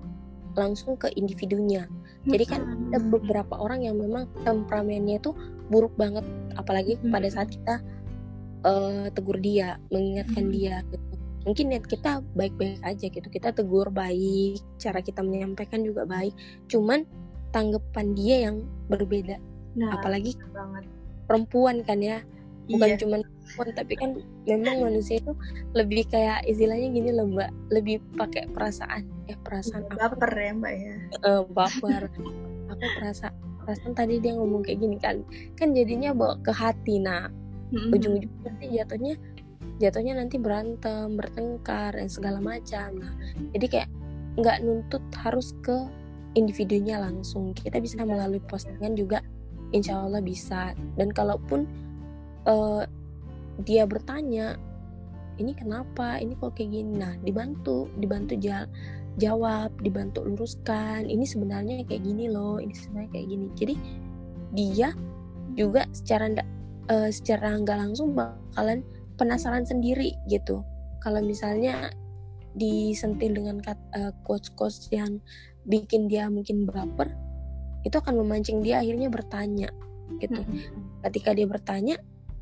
langsung 0.57 0.97
ke 0.97 1.13
individunya. 1.13 1.85
Jadi 2.25 2.45
kan 2.49 2.65
ada 2.89 2.97
beberapa 3.05 3.53
orang 3.53 3.85
yang 3.85 4.01
memang 4.01 4.25
temperamennya 4.41 5.21
itu 5.21 5.37
buruk 5.69 5.93
banget 5.93 6.25
apalagi 6.57 6.97
pada 7.13 7.29
saat 7.29 7.53
kita 7.53 7.85
uh, 8.65 9.05
tegur 9.13 9.37
dia 9.37 9.77
mengingatkan 9.93 10.49
dia 10.49 10.81
gitu. 10.89 11.05
Mungkin 11.45 11.65
niat 11.69 11.85
kita 11.85 12.25
baik-baik 12.33 12.81
aja 12.81 13.05
gitu. 13.05 13.27
Kita 13.29 13.53
tegur 13.53 13.93
baik 13.93 14.57
cara 14.81 15.05
kita 15.05 15.21
menyampaikan 15.21 15.85
juga 15.85 16.09
baik. 16.09 16.33
Cuman 16.65 17.05
tanggapan 17.53 18.17
dia 18.17 18.35
yang 18.49 18.65
berbeda. 18.89 19.37
Nah, 19.77 20.01
apalagi 20.01 20.33
banget. 20.49 20.89
perempuan 21.29 21.85
kan 21.85 22.01
ya. 22.01 22.25
Bukan 22.65 22.89
iya. 22.89 22.97
cuma 22.97 23.21
pun 23.55 23.67
tapi 23.71 23.93
kan 23.95 24.19
memang 24.45 24.83
manusia 24.83 25.17
itu 25.23 25.31
lebih 25.73 26.05
kayak 26.11 26.43
istilahnya 26.45 26.91
gini 26.91 27.09
loh 27.15 27.27
mbak. 27.27 27.51
Lebih 27.71 28.03
pakai 28.19 28.51
perasaan 28.51 29.07
ya 29.25 29.35
perasaan 29.41 29.87
iya, 29.89 29.95
baper 29.97 30.31
ya 30.35 30.51
mbak 30.53 30.73
ya. 30.75 30.95
Uh, 31.23 31.43
baper. 31.49 32.11
Aku 32.69 32.85
perasa 32.99 33.31
perasaan 33.63 33.93
tadi 33.97 34.21
dia 34.21 34.35
ngomong 34.37 34.61
kayak 34.61 34.79
gini 34.83 34.97
kan. 34.99 35.23
Kan 35.57 35.73
jadinya 35.73 36.11
bawa 36.11 36.35
ke 36.43 36.51
hati 36.51 37.01
nah 37.01 37.31
mm-hmm. 37.71 37.95
ujung-ujungnya 37.95 38.41
nanti 38.45 38.65
jatuhnya 38.75 39.15
jatuhnya 39.81 40.13
nanti 40.15 40.35
berantem 40.39 41.17
bertengkar 41.17 41.95
dan 41.95 42.07
segala 42.11 42.39
macam. 42.39 42.99
Nah 42.99 43.13
jadi 43.55 43.65
kayak 43.67 43.89
nggak 44.35 44.57
nuntut 44.67 45.03
harus 45.15 45.55
ke 45.63 45.87
individunya 46.35 46.99
langsung. 46.99 47.55
Kita 47.55 47.79
bisa 47.79 48.03
melalui 48.03 48.43
postingan 48.43 48.93
juga 48.93 49.23
insya 49.71 50.03
Allah 50.03 50.21
bisa. 50.21 50.75
Dan 50.99 51.09
kalaupun 51.15 51.65
uh, 52.45 52.83
dia 53.63 53.87
bertanya 53.87 54.59
ini 55.35 55.51
kenapa? 55.51 56.19
Ini 56.19 56.35
kok 56.39 56.55
kayak 56.55 56.71
gini? 56.71 56.91
Nah 56.95 57.13
dibantu 57.23 57.91
dibantu 57.99 58.39
jawab 58.39 58.71
jawab 59.15 59.71
dibantu 59.79 60.27
luruskan 60.27 61.07
ini 61.07 61.23
sebenarnya 61.23 61.87
kayak 61.87 62.03
gini 62.03 62.27
loh 62.27 62.59
ini 62.59 62.75
sebenarnya 62.75 63.09
kayak 63.15 63.27
gini. 63.31 63.47
Jadi 63.55 63.75
dia 64.55 64.89
juga 65.55 65.87
secara 65.95 66.31
uh, 66.91 67.09
secara 67.11 67.55
nggak 67.59 67.77
langsung 67.79 68.15
bakalan 68.15 68.83
penasaran 69.15 69.63
sendiri 69.63 70.15
gitu. 70.27 70.63
Kalau 70.99 71.23
misalnya 71.23 71.91
disentil 72.55 73.35
dengan 73.35 73.59
uh, 73.67 74.11
quotes-quotes 74.23 74.87
yang 74.91 75.19
bikin 75.67 76.07
dia 76.07 76.31
mungkin 76.31 76.63
baper 76.63 77.11
itu 77.83 77.95
akan 77.99 78.17
memancing 78.23 78.63
dia 78.63 78.81
akhirnya 78.81 79.11
bertanya 79.11 79.69
gitu. 80.19 80.41
Ketika 81.03 81.35
dia 81.35 81.45
bertanya 81.45 81.95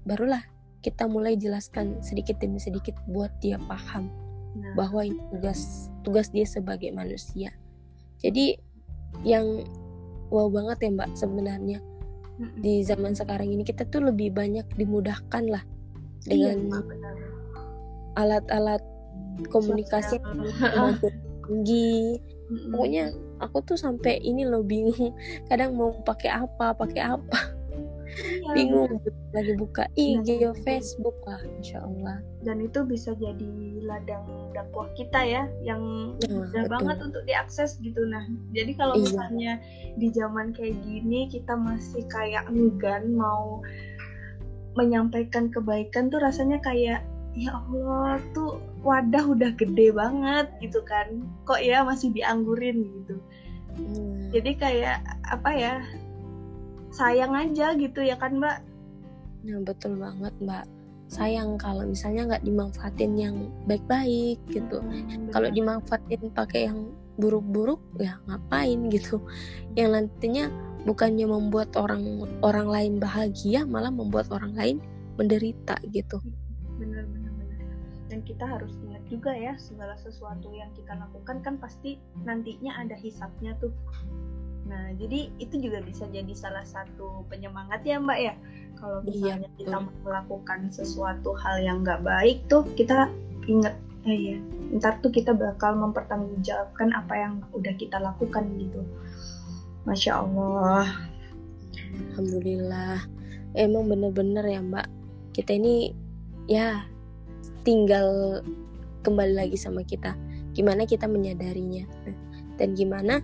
barulah 0.07 0.52
kita 0.83 1.07
mulai 1.07 1.39
jelaskan 1.39 2.03
sedikit 2.03 2.43
demi 2.43 2.59
sedikit 2.59 2.93
buat 3.07 3.31
dia 3.39 3.55
paham 3.71 4.11
nah. 4.59 4.75
bahwa 4.75 5.07
ini 5.07 5.17
tugas 5.31 5.87
tugas 6.03 6.27
dia 6.29 6.43
sebagai 6.43 6.91
manusia. 6.91 7.55
Jadi 8.19 8.59
yang 9.23 9.63
wow 10.27 10.51
banget 10.51 10.83
ya 10.83 10.89
mbak 10.91 11.09
sebenarnya. 11.15 11.79
Di 12.59 12.83
zaman 12.83 13.15
sekarang 13.15 13.47
ini 13.47 13.63
kita 13.63 13.87
tuh 13.87 14.11
lebih 14.11 14.35
banyak 14.35 14.67
dimudahkan 14.75 15.43
lah 15.47 15.63
iya, 16.27 16.57
dengan 16.57 16.83
alat-alat 18.19 18.83
komunikasi 19.47 20.19
yang 20.59 20.99
tinggi. 20.99 22.19
Pokoknya 22.73 23.15
aku 23.39 23.63
tuh 23.63 23.79
sampai 23.79 24.19
ini 24.19 24.43
loh 24.43 24.65
bingung. 24.67 25.15
Kadang 25.47 25.79
mau 25.79 25.95
pakai 26.03 26.43
apa 26.43 26.75
pakai 26.75 27.01
apa 27.15 27.52
bingung 28.53 29.01
lagi 29.33 29.53
buka 29.57 29.89
IG 29.97 30.45
nah, 30.45 30.53
Facebook 30.61 31.17
lah 31.25 31.41
Insya 31.59 31.81
Allah. 31.81 32.21
Dan 32.43 32.61
itu 32.61 32.85
bisa 32.85 33.15
jadi 33.17 33.51
ladang 33.83 34.53
dakwah 34.53 34.87
kita 34.93 35.21
ya 35.25 35.43
yang 35.65 36.13
nah, 36.17 36.29
mudah 36.29 36.63
banget 36.69 36.97
untuk 37.01 37.23
diakses 37.25 37.79
gitu. 37.81 38.03
Nah 38.07 38.23
jadi 38.53 38.71
kalau 38.77 38.95
iya. 38.99 39.03
misalnya 39.03 39.51
di 39.97 40.07
zaman 40.13 40.53
kayak 40.53 40.77
gini 40.85 41.29
kita 41.31 41.53
masih 41.57 42.05
kayak 42.11 42.45
enggan 42.49 43.13
mau 43.17 43.63
menyampaikan 44.73 45.53
kebaikan 45.53 46.09
tuh 46.09 46.21
rasanya 46.21 46.57
kayak 46.61 47.05
ya 47.33 47.49
Allah 47.49 48.21
tuh 48.37 48.61
wadah 48.85 49.25
udah 49.25 49.51
gede 49.57 49.93
banget 49.93 50.49
gitu 50.61 50.81
kan. 50.85 51.25
Kok 51.49 51.61
ya 51.61 51.81
masih 51.81 52.13
dianggurin 52.13 52.85
gitu. 53.01 53.17
Hmm. 53.73 54.29
jadi 54.29 54.51
kayak 54.53 54.97
apa 55.33 55.49
ya 55.49 55.73
sayang 56.93 57.33
aja 57.33 57.73
gitu 57.73 57.99
ya 58.05 58.15
kan 58.15 58.37
mbak? 58.37 58.61
Nah 59.43 59.59
betul 59.65 59.97
banget 59.97 60.33
mbak. 60.39 60.65
Sayang 61.09 61.59
kalau 61.61 61.85
misalnya 61.85 62.33
nggak 62.33 62.45
dimanfaatin 62.45 63.13
yang 63.17 63.35
baik-baik 63.65 64.39
gitu. 64.49 64.79
Hmm, 64.79 65.29
kalau 65.33 65.49
dimanfaatin 65.49 66.31
pakai 66.33 66.69
yang 66.71 66.89
buruk-buruk 67.17 67.81
ya 67.97 68.17
ngapain 68.29 68.89
gitu. 68.89 69.21
Yang 69.73 69.89
nantinya 69.93 70.45
bukannya 70.87 71.25
membuat 71.29 71.75
orang 71.75 72.23
orang 72.41 72.67
lain 72.69 72.93
bahagia 72.97 73.65
malah 73.67 73.93
membuat 73.93 74.31
orang 74.31 74.53
lain 74.53 74.77
menderita 75.17 75.77
gitu. 75.93 76.17
Bener 76.81 77.05
bener 77.05 77.23
dan 78.13 78.21
kita 78.29 78.45
harus 78.45 78.69
ingat 78.85 79.01
juga 79.09 79.33
ya 79.33 79.57
segala 79.57 79.97
sesuatu 79.97 80.53
yang 80.53 80.69
kita 80.77 80.93
lakukan 80.93 81.41
kan 81.41 81.57
pasti 81.57 81.97
nantinya 82.21 82.77
ada 82.77 82.93
hisapnya 82.93 83.57
tuh 83.57 83.73
nah 84.63 84.95
jadi 84.95 85.27
itu 85.37 85.59
juga 85.59 85.83
bisa 85.83 86.07
jadi 86.07 86.31
salah 86.31 86.63
satu 86.63 87.27
penyemangat 87.27 87.83
ya 87.83 87.99
mbak 87.99 88.19
ya. 88.19 88.33
Kalau 88.79 88.99
iya, 89.07 89.39
misalnya 89.39 89.49
iya, 89.51 89.57
kita 89.59 89.77
melakukan 90.03 90.59
sesuatu 90.71 91.31
hal 91.39 91.55
yang 91.63 91.87
nggak 91.87 92.03
baik 92.03 92.43
tuh 92.51 92.67
kita 92.75 93.07
inget 93.47 93.75
eh, 94.03 94.35
ya 94.35 94.37
ntar 94.73 94.99
tuh 94.99 95.13
kita 95.13 95.31
bakal 95.37 95.77
mempertanggungjawabkan 95.77 96.91
apa 96.97 97.13
yang 97.13 97.33
udah 97.53 97.73
kita 97.77 98.01
lakukan 98.01 98.43
gitu. 98.57 98.81
Masya 99.83 100.23
allah. 100.23 100.87
Alhamdulillah. 102.11 103.03
Emang 103.53 103.85
bener-bener 103.85 104.43
ya 104.47 104.59
mbak. 104.63 104.87
Kita 105.35 105.53
ini 105.53 105.93
ya 106.49 106.83
tinggal 107.63 108.41
kembali 109.05 109.33
lagi 109.37 109.57
sama 109.59 109.83
kita. 109.85 110.15
Gimana 110.55 110.87
kita 110.89 111.05
menyadarinya? 111.05 111.85
Dan 112.57 112.77
gimana 112.77 113.21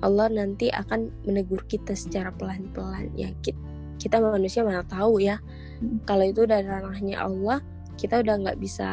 Allah 0.00 0.32
nanti 0.32 0.72
akan 0.72 1.12
menegur 1.28 1.60
kita 1.68 1.92
secara 1.92 2.32
pelan-pelan. 2.34 3.12
Ya 3.16 3.32
kita, 3.44 3.60
kita 4.00 4.16
manusia 4.20 4.64
mana 4.64 4.84
tahu 4.84 5.20
ya. 5.20 5.38
Hmm. 5.80 5.96
kalau 6.04 6.28
itu 6.28 6.44
dari 6.44 6.68
ranahnya 6.68 7.24
Allah 7.24 7.64
kita 7.96 8.20
udah 8.20 8.36
nggak 8.36 8.60
bisa 8.60 8.88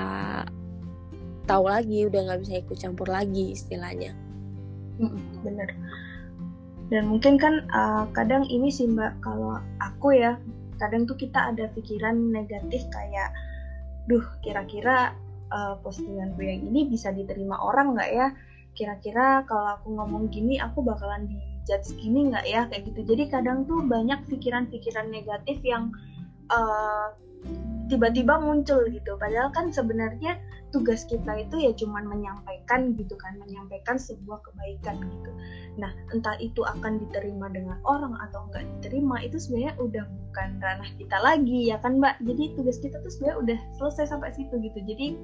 tahu 1.44 1.68
lagi 1.68 2.08
udah 2.08 2.32
nggak 2.32 2.40
bisa 2.48 2.54
ikut 2.64 2.78
campur 2.80 3.08
lagi 3.12 3.52
istilahnya. 3.52 4.16
Hmm, 4.96 5.20
bener 5.44 5.76
dan 6.88 7.04
mungkin 7.08 7.36
kan 7.36 7.68
uh, 7.76 8.08
kadang 8.16 8.48
ini 8.48 8.72
sih 8.72 8.88
mbak 8.88 9.20
kalau 9.20 9.60
aku 9.84 10.16
ya 10.16 10.40
kadang 10.80 11.04
tuh 11.04 11.20
kita 11.20 11.52
ada 11.52 11.68
pikiran 11.76 12.16
negatif 12.32 12.88
kayak 12.94 13.30
duh 14.08 14.24
kira-kira 14.40 15.12
uh, 15.52 15.76
postinganku 15.84 16.40
yang 16.48 16.64
ini 16.64 16.88
bisa 16.88 17.12
diterima 17.12 17.60
orang 17.60 17.98
nggak 17.98 18.12
ya 18.16 18.28
kira-kira 18.78 19.42
kalau 19.50 19.82
aku 19.82 19.98
ngomong 19.98 20.30
gini 20.30 20.62
aku 20.62 20.86
bakalan 20.86 21.26
dijudge 21.26 21.98
gini 21.98 22.30
nggak 22.30 22.46
ya? 22.46 22.70
Kayak 22.70 22.94
gitu. 22.94 23.02
Jadi 23.10 23.24
kadang 23.34 23.66
tuh 23.66 23.82
banyak 23.82 24.22
pikiran-pikiran 24.30 25.10
negatif 25.10 25.58
yang 25.66 25.90
uh, 26.54 27.18
tiba-tiba 27.90 28.38
muncul 28.38 28.86
gitu. 28.88 29.18
Padahal 29.18 29.50
kan 29.50 29.74
sebenarnya 29.74 30.38
tugas 30.76 31.08
kita 31.08 31.48
itu 31.48 31.56
ya 31.64 31.72
cuman 31.74 32.04
menyampaikan 32.06 32.92
gitu 33.00 33.16
kan 33.16 33.40
menyampaikan 33.40 33.96
sebuah 33.96 34.44
kebaikan 34.44 35.00
gitu. 35.00 35.32
Nah 35.80 35.92
entah 36.12 36.36
itu 36.44 36.62
akan 36.68 37.00
diterima 37.08 37.48
dengan 37.50 37.80
orang 37.88 38.14
atau 38.30 38.46
enggak 38.52 38.68
diterima 38.78 39.24
itu 39.24 39.40
sebenarnya 39.40 39.74
udah 39.80 40.04
bukan 40.06 40.50
ranah 40.60 40.90
kita 41.00 41.18
lagi 41.24 41.72
ya 41.72 41.80
kan 41.80 42.04
mbak? 42.04 42.20
Jadi 42.22 42.54
tugas 42.60 42.78
kita 42.84 43.00
tuh 43.00 43.12
sebenarnya 43.12 43.38
udah 43.42 43.60
selesai 43.80 44.12
sampai 44.12 44.36
situ 44.36 44.54
gitu. 44.60 44.80
Jadi 44.84 45.16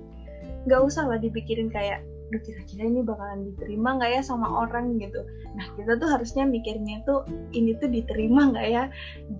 nggak 0.64 0.82
usah 0.88 1.12
lah 1.12 1.20
dipikirin 1.20 1.68
kayak 1.68 2.00
Duh, 2.34 2.42
kira-kira 2.42 2.90
ini 2.90 3.06
bakalan 3.06 3.46
diterima 3.54 4.02
nggak 4.02 4.12
ya 4.18 4.22
sama 4.26 4.50
orang? 4.66 4.98
gitu. 4.98 5.22
Nah 5.54 5.70
kita 5.78 6.02
tuh 6.02 6.10
harusnya 6.10 6.50
mikirnya 6.50 7.06
tuh 7.06 7.22
ini 7.54 7.78
tuh 7.78 7.94
diterima 7.94 8.50
nggak 8.50 8.68
ya? 8.74 8.84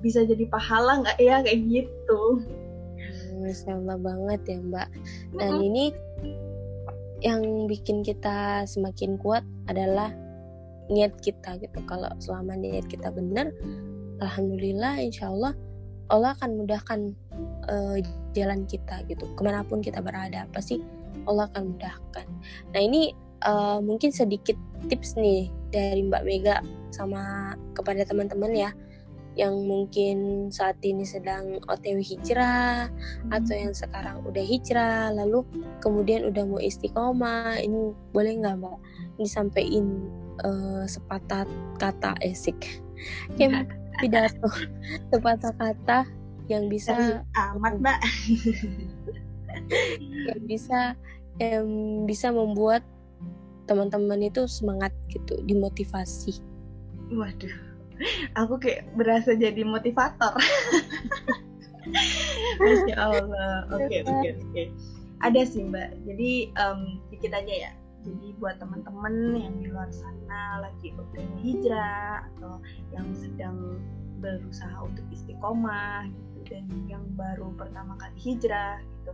Bisa 0.06 0.22
jadi 0.30 0.46
pahala 0.46 1.02
nggak 1.02 1.18
ya? 1.18 1.42
Kayak 1.42 1.60
gitu. 1.66 2.22
Masya 3.42 3.82
Allah 3.82 3.98
banget 3.98 4.42
ya 4.46 4.58
Mbak. 4.62 4.90
Dan 5.42 5.50
mm 5.50 5.58
-hmm. 5.58 5.68
ini 5.68 5.86
yang 7.24 7.42
bikin 7.66 8.06
kita 8.06 8.68
semakin 8.70 9.18
kuat 9.18 9.42
adalah 9.66 10.14
niat 10.94 11.18
kita 11.24 11.58
gitu. 11.58 11.80
Kalau 11.90 12.14
selama 12.22 12.54
niat 12.60 12.86
kita 12.92 13.10
benar 13.10 13.50
Alhamdulillah 14.22 15.02
Insya 15.02 15.32
Allah 15.32 15.58
Allah 16.12 16.36
akan 16.38 16.62
mudahkan 16.62 17.00
uh, 17.72 17.98
jalan 18.36 18.68
kita 18.70 19.02
gitu. 19.08 19.26
Ke 19.34 19.42
mana 19.42 19.64
pun 19.66 19.80
kita 19.80 20.04
berada 20.04 20.46
pasti 20.52 20.84
Allah 21.30 21.50
akan 21.54 21.76
mudahkan. 21.76 22.26
Nah 22.76 22.82
ini 22.82 23.14
uh, 23.46 23.80
mungkin 23.80 24.10
sedikit 24.10 24.56
tips 24.88 25.16
nih 25.16 25.52
dari 25.72 26.04
Mbak 26.06 26.24
Mega 26.26 26.58
sama 26.94 27.54
kepada 27.74 28.06
teman-teman 28.06 28.54
ya 28.54 28.72
yang 29.34 29.66
mungkin 29.66 30.50
saat 30.54 30.78
ini 30.86 31.02
sedang 31.02 31.58
OTW 31.66 32.06
hijrah 32.06 32.90
hmm. 32.90 33.34
atau 33.34 33.54
yang 33.58 33.74
sekarang 33.74 34.22
udah 34.30 34.46
hijrah 34.46 35.10
lalu 35.10 35.42
kemudian 35.82 36.30
udah 36.30 36.46
mau 36.46 36.62
istiqomah 36.62 37.58
ini 37.58 37.98
boleh 38.14 38.34
nggak 38.38 38.62
mbak 38.62 38.78
disampaikan 39.18 40.06
uh, 40.46 40.86
sepatah 40.86 41.50
kata 41.82 42.14
esik 42.22 42.78
kayak 43.34 43.66
pidato 44.02 44.50
sepatah 45.10 45.54
kata 45.58 46.06
yang 46.46 46.70
bisa 46.70 47.26
amat 47.34 47.74
mbak 47.82 48.00
yang 50.30 50.42
bisa 50.46 50.94
yang 51.42 51.66
bisa 52.06 52.30
membuat 52.30 52.86
teman-teman 53.66 54.28
itu 54.28 54.46
semangat 54.46 54.92
gitu 55.10 55.40
dimotivasi. 55.48 56.38
Waduh. 57.14 57.56
Aku 58.36 58.60
kayak 58.60 58.90
berasa 58.98 59.38
jadi 59.38 59.64
motivator. 59.64 60.36
Masya 62.64 62.96
Allah. 62.96 63.68
Oke 63.72 63.88
okay, 63.88 64.00
oke 64.04 64.14
okay, 64.20 64.32
oke. 64.36 64.50
Okay. 64.52 64.68
ada 65.24 65.42
sih 65.48 65.64
mbak. 65.64 65.96
Jadi 66.04 66.52
um, 66.60 67.00
dikit 67.14 67.32
aja 67.32 67.54
ya. 67.70 67.72
Jadi 68.04 68.36
buat 68.36 68.60
teman-teman 68.60 69.40
yang 69.40 69.56
di 69.64 69.72
luar 69.72 69.88
sana 69.96 70.60
lagi 70.60 70.92
udah 70.92 71.28
hijrah 71.40 72.28
atau 72.36 72.60
yang 72.92 73.08
sedang 73.16 73.80
berusaha 74.20 74.76
untuk 74.84 75.08
istiqomah 75.12 76.12
gitu 76.12 76.33
dan 76.48 76.66
yang 76.88 77.04
baru 77.16 77.52
pertama 77.56 77.96
kali 78.00 78.18
hijrah 78.20 78.80
gitu. 78.82 79.12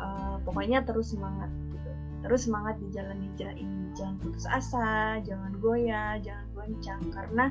Uh, 0.00 0.36
pokoknya 0.46 0.82
terus 0.84 1.14
semangat 1.14 1.50
gitu. 1.72 1.90
Terus 2.20 2.40
semangat 2.44 2.76
di 2.78 2.88
jalan 2.92 3.18
hijrah 3.30 3.54
ini 3.56 3.80
jangan 3.96 4.16
putus 4.20 4.46
asa 4.46 5.18
jangan 5.24 5.56
goyah 5.58 6.20
jangan 6.20 6.46
goncang. 6.54 7.02
Karena 7.10 7.44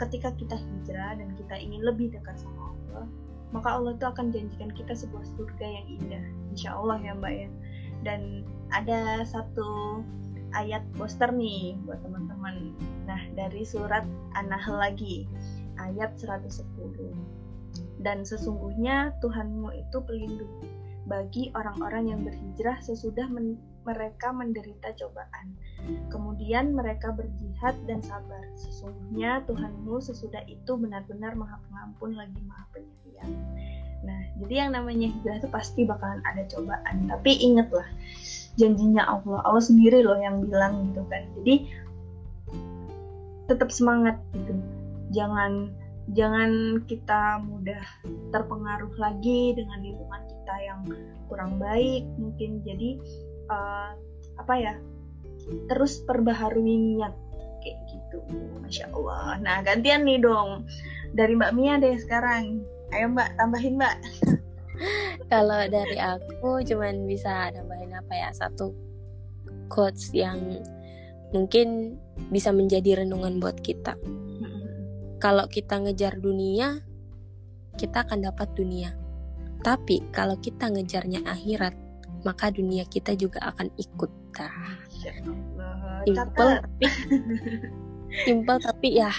ketika 0.00 0.34
kita 0.36 0.56
hijrah 0.58 1.18
dan 1.18 1.28
kita 1.38 1.54
ingin 1.58 1.82
lebih 1.84 2.10
dekat 2.10 2.36
sama 2.38 2.74
Allah 2.74 3.06
maka 3.50 3.74
Allah 3.74 3.98
itu 3.98 4.06
akan 4.06 4.30
janjikan 4.30 4.70
kita 4.74 4.94
sebuah 4.94 5.26
surga 5.34 5.66
yang 5.66 5.86
indah 5.98 6.24
insya 6.54 6.74
Allah 6.74 7.02
ya 7.02 7.12
mbak 7.18 7.34
ya. 7.34 7.48
Dan 8.06 8.46
ada 8.70 9.26
satu 9.26 10.00
ayat 10.54 10.82
poster 10.94 11.30
nih 11.34 11.74
buat 11.86 11.98
teman-teman. 12.02 12.74
Nah 13.06 13.20
dari 13.34 13.66
surat 13.66 14.06
An-Nahl 14.38 14.78
lagi 14.78 15.26
ayat 15.82 16.14
110 16.18 16.70
dan 18.00 18.24
sesungguhnya 18.24 19.14
Tuhanmu 19.20 19.76
itu 19.76 19.98
pelindung 20.04 20.52
bagi 21.08 21.50
orang-orang 21.58 22.12
yang 22.12 22.20
berhijrah 22.22 22.78
sesudah 22.80 23.26
men 23.28 23.58
mereka 23.88 24.28
menderita 24.30 24.92
cobaan. 25.00 25.56
Kemudian 26.12 26.76
mereka 26.76 27.16
berjihad 27.16 27.72
dan 27.88 28.04
sabar. 28.04 28.44
Sesungguhnya 28.52 29.40
Tuhanmu 29.48 29.96
sesudah 30.04 30.44
itu 30.44 30.76
benar-benar 30.76 31.32
maha 31.32 31.56
pengampun 31.68 32.12
lagi 32.12 32.40
maha 32.44 32.64
penyayang. 32.76 33.32
Nah, 34.04 34.20
jadi 34.44 34.68
yang 34.68 34.70
namanya 34.76 35.08
hijrah 35.08 35.40
itu 35.40 35.48
pasti 35.48 35.88
bakalan 35.88 36.20
ada 36.28 36.44
cobaan. 36.52 37.08
Tapi 37.08 37.40
ingatlah, 37.40 37.88
janjinya 38.60 39.08
Allah. 39.08 39.40
Allah 39.48 39.64
sendiri 39.64 40.04
loh 40.04 40.20
yang 40.20 40.44
bilang 40.44 40.92
gitu 40.92 41.02
kan. 41.08 41.24
Jadi 41.40 41.54
tetap 43.48 43.72
semangat 43.72 44.20
gitu. 44.36 44.54
Jangan 45.10 45.72
jangan 46.14 46.82
kita 46.90 47.38
mudah 47.44 47.82
terpengaruh 48.34 48.94
lagi 48.98 49.54
dengan 49.54 49.78
lingkungan 49.82 50.22
kita 50.26 50.54
yang 50.62 50.80
kurang 51.30 51.62
baik 51.62 52.02
mungkin 52.18 52.62
jadi 52.66 52.98
uh, 53.50 53.94
apa 54.38 54.54
ya 54.58 54.74
terus 55.70 56.02
perbaharui 56.04 56.98
niat 56.98 57.14
kayak 57.60 57.78
gitu. 57.92 58.18
Masya 58.64 58.90
allah. 58.90 59.38
Nah 59.38 59.60
gantian 59.62 60.04
nih 60.04 60.18
dong. 60.20 60.66
Dari 61.12 61.36
mbak 61.36 61.52
Mia 61.54 61.76
deh 61.78 61.96
sekarang. 62.00 62.64
Ayo 62.90 63.12
mbak 63.12 63.36
tambahin 63.36 63.76
mbak. 63.78 63.96
Kalau 65.32 65.62
dari 65.68 66.00
aku 66.00 66.64
cuman 66.64 67.04
bisa 67.06 67.52
nambahin 67.52 67.94
apa 67.94 68.12
ya 68.16 68.28
satu 68.32 68.72
quotes 69.70 70.10
yang 70.16 70.40
mungkin 71.30 72.00
bisa 72.32 72.50
menjadi 72.50 73.04
renungan 73.04 73.38
buat 73.38 73.60
kita 73.62 73.94
kalau 75.20 75.44
kita 75.46 75.76
ngejar 75.76 76.16
dunia, 76.16 76.80
kita 77.76 78.08
akan 78.08 78.24
dapat 78.24 78.48
dunia. 78.56 78.96
Tapi 79.60 80.00
kalau 80.16 80.40
kita 80.40 80.72
ngejarnya 80.72 81.20
akhirat, 81.28 81.76
maka 82.24 82.48
dunia 82.48 82.88
kita 82.88 83.12
juga 83.12 83.44
akan 83.52 83.68
ikut. 83.76 84.10
Nah, 84.40 84.80
simple 86.08 86.56
tapi 86.64 86.86
simple 88.26 88.58
tapi 88.64 88.88
ya 88.96 89.12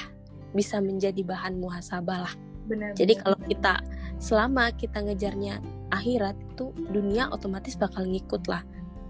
bisa 0.58 0.82
menjadi 0.82 1.22
bahan 1.22 1.62
muhasabah 1.62 2.26
lah. 2.26 2.34
Benar, 2.66 2.98
Jadi 2.98 3.14
kalau 3.22 3.38
kita 3.46 3.86
selama 4.18 4.74
kita 4.74 5.06
ngejarnya 5.06 5.62
akhirat 5.94 6.34
itu 6.56 6.74
dunia 6.90 7.30
otomatis 7.30 7.78
bakal 7.78 8.06
ngikut 8.10 8.42
lah 8.50 8.66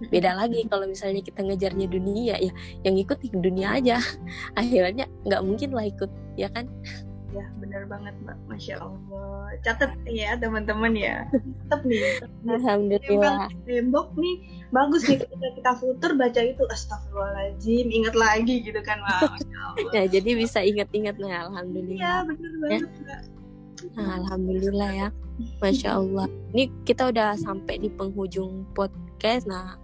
beda 0.09 0.33
lagi 0.33 0.65
kalau 0.65 0.89
misalnya 0.89 1.21
kita 1.21 1.45
ngejarnya 1.45 1.85
dunia 1.85 2.35
ya 2.39 2.51
yang 2.81 2.95
ikut 2.97 3.21
dunia 3.37 3.77
aja. 3.77 4.01
Akhirnya 4.59 5.05
nggak 5.27 5.41
mungkin 5.45 5.69
lah 5.75 5.85
ikut 5.85 6.09
ya 6.39 6.49
kan? 6.49 6.65
Ya 7.31 7.47
benar 7.63 7.87
banget 7.87 8.11
mbak. 8.27 8.35
Masya 8.51 8.83
allah. 8.83 9.55
Catat 9.63 9.95
ya 10.03 10.35
teman-teman 10.35 10.91
ya. 10.99 11.23
Tetap 11.31 11.81
nih. 11.87 12.19
Alhamdulillah. 12.43 13.47
Tembok 13.63 14.11
nih. 14.19 14.67
Bagus 14.71 15.07
nih 15.07 15.23
ketika 15.23 15.47
kita 15.55 15.71
futur 15.79 16.11
baca 16.19 16.41
itu 16.43 16.63
astagfirullahaladzim 16.67 17.87
ingat 17.87 18.15
lagi 18.19 18.59
gitu 18.67 18.79
kan 18.83 18.99
mbak. 18.99 19.47
Ya 19.95 20.03
jadi 20.11 20.35
bisa 20.35 20.59
ingat-ingat 20.59 21.15
nah 21.23 21.47
alhamdulillah. 21.47 22.03
Ya 22.03 22.15
benar 22.27 22.53
banget 22.59 22.91
ya. 22.99 23.17
Nah, 23.97 24.21
alhamdulillah 24.21 24.89
ya. 24.91 25.07
Masya 25.63 25.89
allah. 25.97 26.27
Ini 26.53 26.69
kita 26.83 27.09
udah 27.09 27.39
sampai 27.39 27.79
di 27.79 27.89
penghujung 27.89 28.67
podcast. 28.75 29.47
Nah 29.47 29.80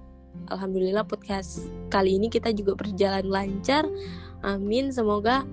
alhamdulillah 0.49 1.03
podcast 1.03 1.67
kali 1.89 2.17
ini 2.21 2.29
kita 2.29 2.53
juga 2.53 2.77
berjalan 2.77 3.25
lancar. 3.27 3.83
Amin. 4.45 4.93
Semoga 4.93 5.43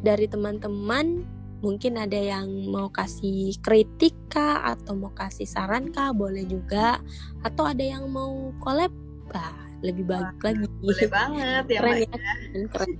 dari 0.00 0.24
teman-teman 0.24 1.24
mungkin 1.60 2.00
ada 2.00 2.16
yang 2.16 2.48
mau 2.72 2.88
kasih 2.88 3.52
kritik 3.60 4.16
kah 4.32 4.64
atau 4.72 4.96
mau 4.96 5.12
kasih 5.12 5.44
saran 5.44 5.92
kah 5.92 6.16
boleh 6.16 6.48
juga. 6.48 6.98
Atau 7.44 7.68
ada 7.68 7.84
yang 7.84 8.08
mau 8.08 8.52
collab? 8.60 8.92
Bah 9.28 9.70
lebih 9.80 10.04
baik 10.04 10.36
Wah, 10.44 10.52
lagi. 10.52 10.66
boleh 10.84 11.08
banget 11.08 11.64
ya 11.72 11.80
keren 11.80 11.96
ya, 11.96 12.08
ya. 12.52 12.66
keren 12.68 12.90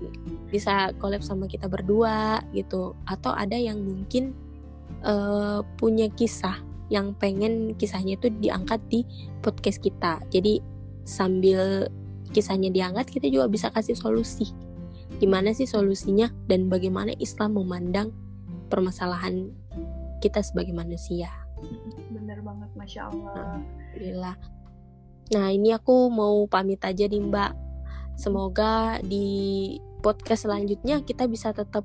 bisa 0.48 0.74
collab 0.96 1.20
sama 1.20 1.44
kita 1.44 1.68
berdua 1.68 2.40
gitu. 2.56 2.96
Atau 3.04 3.36
ada 3.36 3.56
yang 3.56 3.80
mungkin 3.84 4.32
uh, 5.04 5.60
punya 5.76 6.08
kisah 6.12 6.56
yang 6.90 7.14
pengen 7.14 7.78
kisahnya 7.78 8.18
itu 8.18 8.32
diangkat 8.42 8.80
di 8.90 9.06
podcast 9.44 9.78
kita. 9.78 10.18
Jadi 10.32 10.58
sambil 11.10 11.90
kisahnya 12.30 12.70
diangkat 12.70 13.10
kita 13.10 13.26
juga 13.26 13.50
bisa 13.50 13.74
kasih 13.74 13.98
solusi 13.98 14.54
gimana 15.20 15.52
sih 15.52 15.68
solusinya 15.68 16.32
dan 16.48 16.72
bagaimana 16.72 17.12
Islam 17.20 17.60
memandang 17.60 18.14
permasalahan 18.72 19.52
kita 20.24 20.40
sebagai 20.40 20.72
manusia. 20.72 21.28
Bener 22.08 22.40
banget, 22.40 22.70
masya 22.72 23.12
Allah. 23.12 23.34
Alhamdulillah. 23.36 24.36
Nah 25.36 25.46
ini 25.52 25.76
aku 25.76 26.08
mau 26.08 26.48
pamit 26.48 26.80
aja 26.80 27.04
nih 27.04 27.20
Mbak. 27.20 27.52
Semoga 28.16 28.96
di 29.04 29.76
podcast 30.00 30.48
selanjutnya 30.48 31.04
kita 31.04 31.28
bisa 31.28 31.52
tetap 31.52 31.84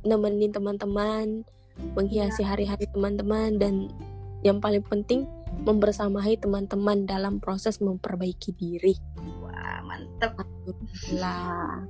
nemenin 0.00 0.52
teman-teman, 0.52 1.44
menghiasi 1.92 2.40
ya. 2.40 2.56
hari-hari 2.56 2.88
teman-teman 2.88 3.60
dan 3.60 3.92
yang 4.40 4.64
paling 4.64 4.80
penting 4.80 5.28
membersamai 5.64 6.38
teman-teman 6.40 7.04
dalam 7.04 7.42
proses 7.42 7.82
memperbaiki 7.82 8.54
diri. 8.56 8.94
Wah 9.42 9.82
mantep. 9.84 10.34
Alhamdulillah. 10.38 11.84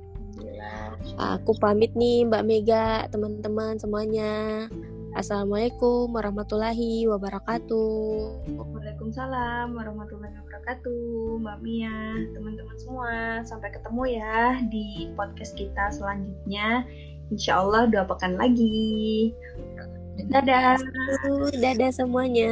Aku 1.17 1.53
pamit 1.59 1.93
nih 1.93 2.25
Mbak 2.25 2.43
Mega, 2.45 3.05
teman-teman 3.09 3.77
semuanya. 3.77 4.65
Assalamualaikum 5.11 6.07
warahmatullahi 6.15 7.03
wabarakatuh. 7.03 8.47
Waalaikumsalam 8.55 9.75
warahmatullahi 9.75 10.31
wabarakatuh, 10.39 11.43
Mbak 11.43 11.57
Mia, 11.59 12.15
teman-teman 12.31 12.77
semua. 12.79 13.43
Sampai 13.43 13.75
ketemu 13.75 14.03
ya 14.07 14.63
di 14.71 15.11
podcast 15.19 15.59
kita 15.59 15.91
selanjutnya. 15.91 16.87
Insya 17.27 17.59
Allah 17.59 17.91
dua 17.91 18.07
pekan 18.07 18.39
lagi. 18.39 19.35
Dadah. 20.31 20.79
Dadah 21.59 21.91
semuanya. 21.91 22.51